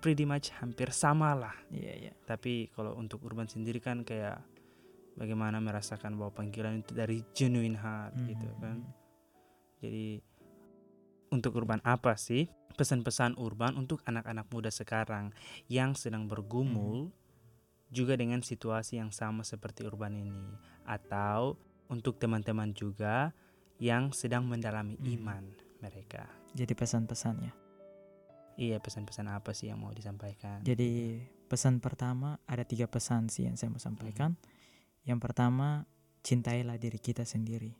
pretty 0.03 0.27
much 0.27 0.51
hampir 0.59 0.91
sama 0.91 1.31
lah. 1.31 1.55
Iya, 1.71 1.93
iya. 1.95 2.13
Tapi 2.27 2.67
kalau 2.75 2.99
untuk 2.99 3.23
Urban 3.23 3.47
sendiri 3.47 3.79
kan 3.79 4.03
kayak 4.03 4.43
bagaimana 5.21 5.61
merasakan 5.61 6.17
bahwa 6.17 6.33
panggilan 6.33 6.81
itu 6.81 6.97
dari 6.97 7.21
genuine 7.37 7.77
heart 7.77 8.17
gitu 8.25 8.49
Mhm, 8.49 8.57
kan. 8.57 8.77
mhm. 8.81 8.91
Jadi 9.77 10.07
untuk 11.31 11.61
Urban 11.61 11.79
apa 11.85 12.17
sih 12.17 12.49
pesan-pesan 12.73 13.37
Urban 13.37 13.77
untuk 13.77 14.01
anak-anak 14.03 14.49
muda 14.49 14.73
sekarang 14.73 15.29
yang 15.69 15.93
sedang 15.93 16.25
bergumul 16.25 17.13
juga 17.91 18.17
dengan 18.17 18.41
situasi 18.41 18.97
yang 18.97 19.13
sama 19.13 19.45
seperti 19.45 19.85
Urban 19.85 20.17
ini 20.17 20.47
atau 20.89 21.53
untuk 21.91 22.17
teman-teman 22.17 22.71
juga 22.73 23.35
yang 23.77 24.09
sedang 24.15 24.47
mendalami 24.47 24.97
Hmm. 24.97 25.07
iman 25.19 25.43
mereka. 25.83 26.25
Jadi 26.57 26.73
pesan-pesannya. 26.73 27.53
Iya 28.59 28.77
pesan-pesan 28.77 29.27
apa 29.31 29.55
sih 29.55 29.71
yang 29.71 29.79
mau 29.81 29.91
disampaikan? 29.95 30.61
Jadi 30.61 31.19
pesan 31.47 31.79
pertama 31.81 32.37
ada 32.47 32.63
tiga 32.63 32.85
pesan 32.85 33.27
sih 33.31 33.47
yang 33.47 33.55
saya 33.55 33.71
mau 33.71 33.81
sampaikan. 33.81 34.35
Yang 35.01 35.19
pertama 35.21 35.85
cintailah 36.21 36.77
diri 36.77 36.97
kita 36.97 37.25
sendiri. 37.25 37.73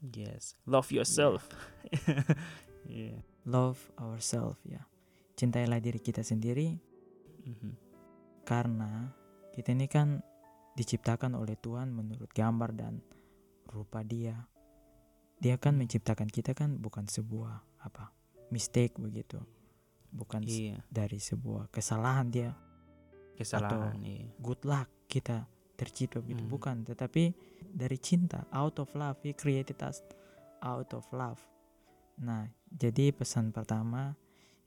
Yes, 0.00 0.56
love 0.64 0.88
yourself. 0.90 1.44
Iya. 2.80 3.20
Love 3.44 3.92
ourselves 4.00 4.56
ya. 4.64 4.80
Cintailah 5.36 5.78
diri 5.78 6.00
kita 6.00 6.24
sendiri 6.24 6.80
Mhm. 7.44 7.72
karena 8.42 9.12
kita 9.52 9.76
ini 9.76 9.84
kan 9.84 10.24
diciptakan 10.74 11.36
oleh 11.36 11.54
Tuhan 11.54 11.92
menurut 11.92 12.32
gambar 12.32 12.72
dan 12.72 13.04
rupa 13.68 14.00
Dia. 14.00 14.48
Dia 15.38 15.60
kan 15.60 15.76
menciptakan 15.76 16.28
kita 16.28 16.56
kan 16.56 16.80
bukan 16.80 17.04
sebuah 17.04 17.84
apa 17.84 18.12
mistake 18.48 18.96
begitu, 18.96 19.38
bukan 20.10 20.40
Iya, 20.42 20.80
dari 20.88 21.20
sebuah 21.20 21.68
kesalahan 21.68 22.32
dia. 22.32 22.56
kesalahan. 23.36 23.96
Iya. 24.02 24.28
Good 24.40 24.64
luck 24.64 24.88
kita 25.06 25.44
tercipta 25.80 26.20
begitu, 26.20 26.44
Hmm. 26.44 26.52
bukan. 26.52 26.76
Tetapi 26.84 27.32
dari 27.72 27.96
cinta, 27.96 28.44
out 28.52 28.76
of 28.76 28.92
love, 28.92 29.16
He 29.24 29.32
created 29.32 29.80
us 29.80 30.04
out 30.60 30.92
of 30.92 31.08
love. 31.16 31.40
Nah, 32.20 32.44
jadi 32.68 33.16
pesan 33.16 33.48
pertama 33.56 34.12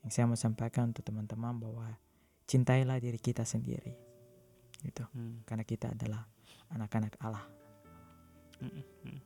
yang 0.01 0.09
saya 0.09 0.25
mau 0.25 0.33
sampaikan 0.33 0.89
untuk 0.89 1.05
teman-teman 1.05 1.61
bahwa 1.61 1.93
cintailah 2.49 2.97
diri 2.97 3.21
kita 3.21 3.45
sendiri, 3.45 3.93
gitu. 4.81 5.05
Hmm. 5.13 5.45
Karena 5.45 5.61
kita 5.61 5.93
adalah 5.93 6.25
anak-anak 6.73 7.13
Allah. 7.21 7.45
Mm, 8.63 8.81
mm. 9.05 9.19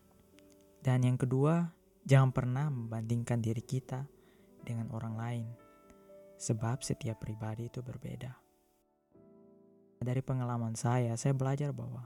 Dan 0.83 0.99
yang 1.03 1.17
kedua, 1.19 1.67
jangan 2.03 2.31
pernah 2.33 2.67
membandingkan 2.67 3.39
diri 3.39 3.63
kita 3.63 4.03
dengan 4.63 4.91
orang 4.91 5.15
lain. 5.15 5.47
Sebab 6.37 6.85
setiap 6.85 7.17
pribadi 7.21 7.69
itu 7.69 7.81
berbeda. 7.81 8.46
Dari 9.97 10.21
pengalaman 10.21 10.77
saya, 10.77 11.17
saya 11.17 11.33
belajar 11.33 11.73
bahwa 11.73 12.05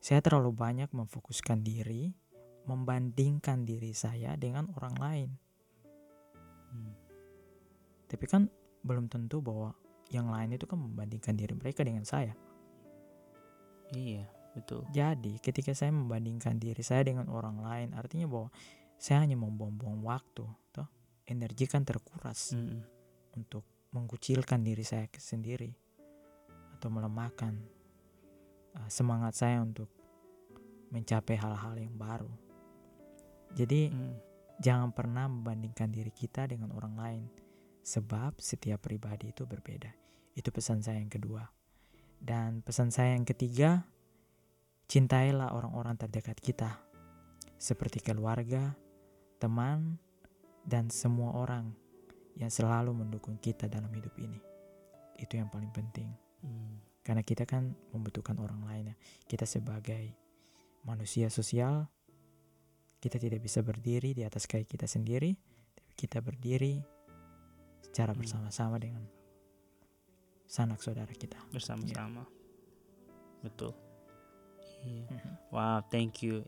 saya 0.00 0.24
terlalu 0.24 0.54
banyak 0.54 0.88
memfokuskan 0.94 1.60
diri, 1.60 2.14
membandingkan 2.64 3.68
diri 3.68 3.92
saya 3.92 4.32
dengan 4.40 4.70
orang 4.78 4.94
lain. 4.96 5.30
Hmm. 6.72 6.94
Tapi 8.08 8.24
kan 8.24 8.48
belum 8.80 9.12
tentu 9.12 9.44
bahwa 9.44 9.76
yang 10.08 10.32
lain 10.32 10.56
itu 10.56 10.64
kan 10.64 10.80
membandingkan 10.80 11.36
diri 11.36 11.52
mereka 11.52 11.84
dengan 11.84 12.08
saya. 12.08 12.32
Iya, 13.92 14.24
betul. 14.56 14.88
Jadi 14.88 15.36
ketika 15.44 15.76
saya 15.76 15.92
membandingkan 15.92 16.56
diri 16.56 16.80
saya 16.80 17.04
dengan 17.04 17.28
orang 17.28 17.60
lain, 17.60 17.92
artinya 17.92 18.24
bahwa 18.24 18.48
saya 18.96 19.20
hanya 19.24 19.36
membuang-buang 19.36 20.00
waktu, 20.00 20.48
toh 20.72 20.88
energi 21.28 21.68
kan 21.68 21.84
terkuras 21.84 22.56
Mm-mm. 22.56 22.80
untuk 23.36 23.64
mengkucilkan 23.92 24.64
diri 24.64 24.84
saya 24.84 25.04
sendiri 25.12 25.87
atau 26.78 26.94
melemahkan 26.94 27.58
uh, 28.78 28.86
semangat 28.86 29.34
saya 29.34 29.58
untuk 29.58 29.90
mencapai 30.94 31.34
hal-hal 31.34 31.74
yang 31.76 31.92
baru. 31.98 32.30
Jadi 33.58 33.90
Mm. 33.90 34.14
jangan 34.62 34.90
pernah 34.94 35.26
membandingkan 35.26 35.90
diri 35.90 36.14
kita 36.14 36.46
dengan 36.46 36.70
orang 36.72 36.94
lain 36.94 37.24
sebab 37.82 38.38
setiap 38.38 38.86
pribadi 38.86 39.34
itu 39.34 39.42
berbeda. 39.42 39.90
Itu 40.38 40.54
pesan 40.54 40.80
saya 40.86 41.02
yang 41.02 41.10
kedua. 41.10 41.42
Dan 42.18 42.62
pesan 42.62 42.90
saya 42.90 43.14
yang 43.14 43.26
ketiga, 43.26 43.86
cintailah 44.86 45.54
orang-orang 45.54 45.98
terdekat 45.98 46.38
kita 46.38 46.78
seperti 47.58 48.02
keluarga, 48.02 48.74
teman, 49.42 49.98
dan 50.66 50.90
semua 50.92 51.34
orang 51.34 51.74
yang 52.38 52.50
selalu 52.52 52.94
mendukung 52.94 53.38
kita 53.40 53.66
dalam 53.66 53.90
hidup 53.90 54.14
ini. 54.18 54.38
Itu 55.18 55.38
yang 55.38 55.50
paling 55.50 55.70
penting. 55.74 56.27
Mm. 56.42 56.74
Karena 57.02 57.22
kita 57.24 57.48
kan 57.48 57.72
membutuhkan 57.96 58.36
orang 58.36 58.60
lain 58.68 58.84
ya. 58.92 58.96
Kita 59.24 59.48
sebagai 59.48 60.12
manusia 60.84 61.32
sosial, 61.32 61.88
kita 63.00 63.16
tidak 63.16 63.40
bisa 63.40 63.64
berdiri 63.64 64.12
di 64.12 64.26
atas 64.26 64.44
kaki 64.44 64.66
kita 64.66 64.84
sendiri, 64.84 65.32
tapi 65.72 65.92
kita 65.96 66.18
berdiri 66.20 66.82
secara 67.80 68.12
Hmm. 68.12 68.20
bersama-sama 68.20 68.76
dengan 68.76 69.02
sanak 70.44 70.80
saudara 70.82 71.12
kita. 71.14 71.38
Bersama-sama. 71.52 72.26
Betul. 73.44 73.72
Iya. 74.84 75.06
Mhm. 75.08 75.32
Wow, 75.54 75.80
thank 75.88 76.22
you. 76.22 76.42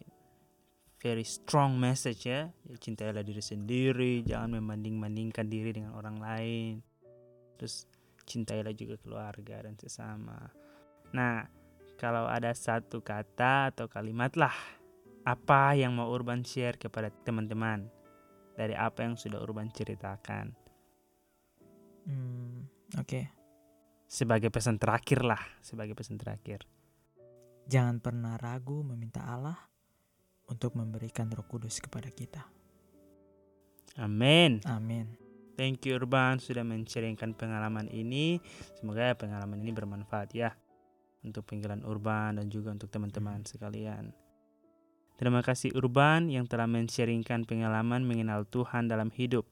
Very 1.00 1.24
strong 1.24 1.80
message 1.80 2.28
ya. 2.28 2.52
Ya, 2.68 2.76
Cintailah 2.76 3.24
diri 3.24 3.40
sendiri, 3.40 4.20
jangan 4.20 4.60
membanding-bandingkan 4.60 5.48
diri 5.48 5.72
dengan 5.72 5.96
orang 5.96 6.20
lain. 6.20 6.72
Terus 7.56 7.88
cintailah 8.26 8.74
juga 8.74 8.96
keluarga 9.00 9.64
dan 9.64 9.74
sesama. 9.76 10.50
Nah, 11.12 11.44
kalau 12.00 12.26
ada 12.26 12.54
satu 12.54 13.04
kata 13.04 13.74
atau 13.74 13.86
kalimat 13.90 14.32
lah, 14.38 14.54
apa 15.26 15.76
yang 15.76 15.92
mau 15.94 16.08
Urban 16.08 16.42
share 16.42 16.80
kepada 16.80 17.12
teman-teman 17.24 17.86
dari 18.56 18.72
apa 18.72 19.04
yang 19.04 19.14
sudah 19.20 19.40
Urban 19.40 19.68
ceritakan 19.72 20.56
Hmm, 22.08 22.64
Oke, 22.96 23.28
sebagai 24.08 24.48
pesan 24.48 24.80
terakhir 24.80 25.22
lah, 25.22 25.38
sebagai 25.60 25.92
pesan 25.94 26.16
terakhir. 26.16 26.64
jangan 27.70 28.02
pernah 28.02 28.34
ragu 28.34 28.82
meminta 28.82 29.22
Allah 29.30 29.54
untuk 30.50 30.74
memberikan 30.74 31.30
Roh 31.30 31.46
Kudus 31.46 31.78
kepada 31.78 32.10
kita. 32.10 32.42
Amin. 33.94 34.58
Amin. 34.66 35.19
Thank 35.60 35.84
you 35.84 36.00
Urban 36.00 36.40
sudah 36.40 36.64
men-sharingkan 36.64 37.36
pengalaman 37.36 37.84
ini. 37.92 38.40
Semoga 38.80 39.12
pengalaman 39.12 39.60
ini 39.60 39.76
bermanfaat 39.76 40.32
ya 40.32 40.56
untuk 41.20 41.44
panggilan 41.44 41.84
Urban 41.84 42.40
dan 42.40 42.48
juga 42.48 42.72
untuk 42.72 42.88
teman-teman 42.88 43.44
sekalian. 43.44 44.08
Terima 45.20 45.44
kasih 45.44 45.76
Urban 45.76 46.32
yang 46.32 46.48
telah 46.48 46.64
men-sharingkan 46.64 47.44
pengalaman 47.44 48.08
mengenal 48.08 48.48
Tuhan 48.48 48.88
dalam 48.88 49.12
hidup. 49.12 49.44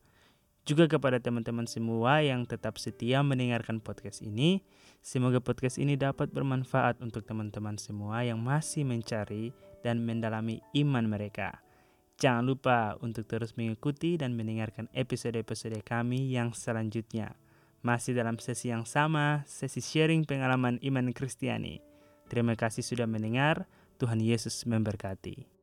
Juga 0.64 0.88
kepada 0.88 1.20
teman-teman 1.20 1.68
semua 1.68 2.24
yang 2.24 2.48
tetap 2.48 2.80
setia 2.80 3.20
mendengarkan 3.20 3.76
podcast 3.76 4.24
ini. 4.24 4.64
Semoga 5.04 5.44
podcast 5.44 5.76
ini 5.76 5.92
dapat 6.00 6.32
bermanfaat 6.32 7.04
untuk 7.04 7.28
teman-teman 7.28 7.76
semua 7.76 8.24
yang 8.24 8.40
masih 8.40 8.80
mencari 8.88 9.52
dan 9.84 10.00
mendalami 10.00 10.64
iman 10.72 11.04
mereka. 11.04 11.67
Jangan 12.18 12.42
lupa 12.42 12.98
untuk 12.98 13.30
terus 13.30 13.54
mengikuti 13.54 14.18
dan 14.18 14.34
mendengarkan 14.34 14.90
episode-episode 14.90 15.78
kami 15.86 16.34
yang 16.34 16.50
selanjutnya. 16.50 17.38
Masih 17.78 18.10
dalam 18.10 18.42
sesi 18.42 18.74
yang 18.74 18.82
sama, 18.82 19.46
sesi 19.46 19.78
sharing 19.78 20.26
pengalaman 20.26 20.82
iman 20.82 21.14
Kristiani. 21.14 21.78
Terima 22.26 22.58
kasih 22.58 22.82
sudah 22.82 23.06
mendengar. 23.06 23.70
Tuhan 24.02 24.18
Yesus 24.18 24.66
memberkati. 24.66 25.57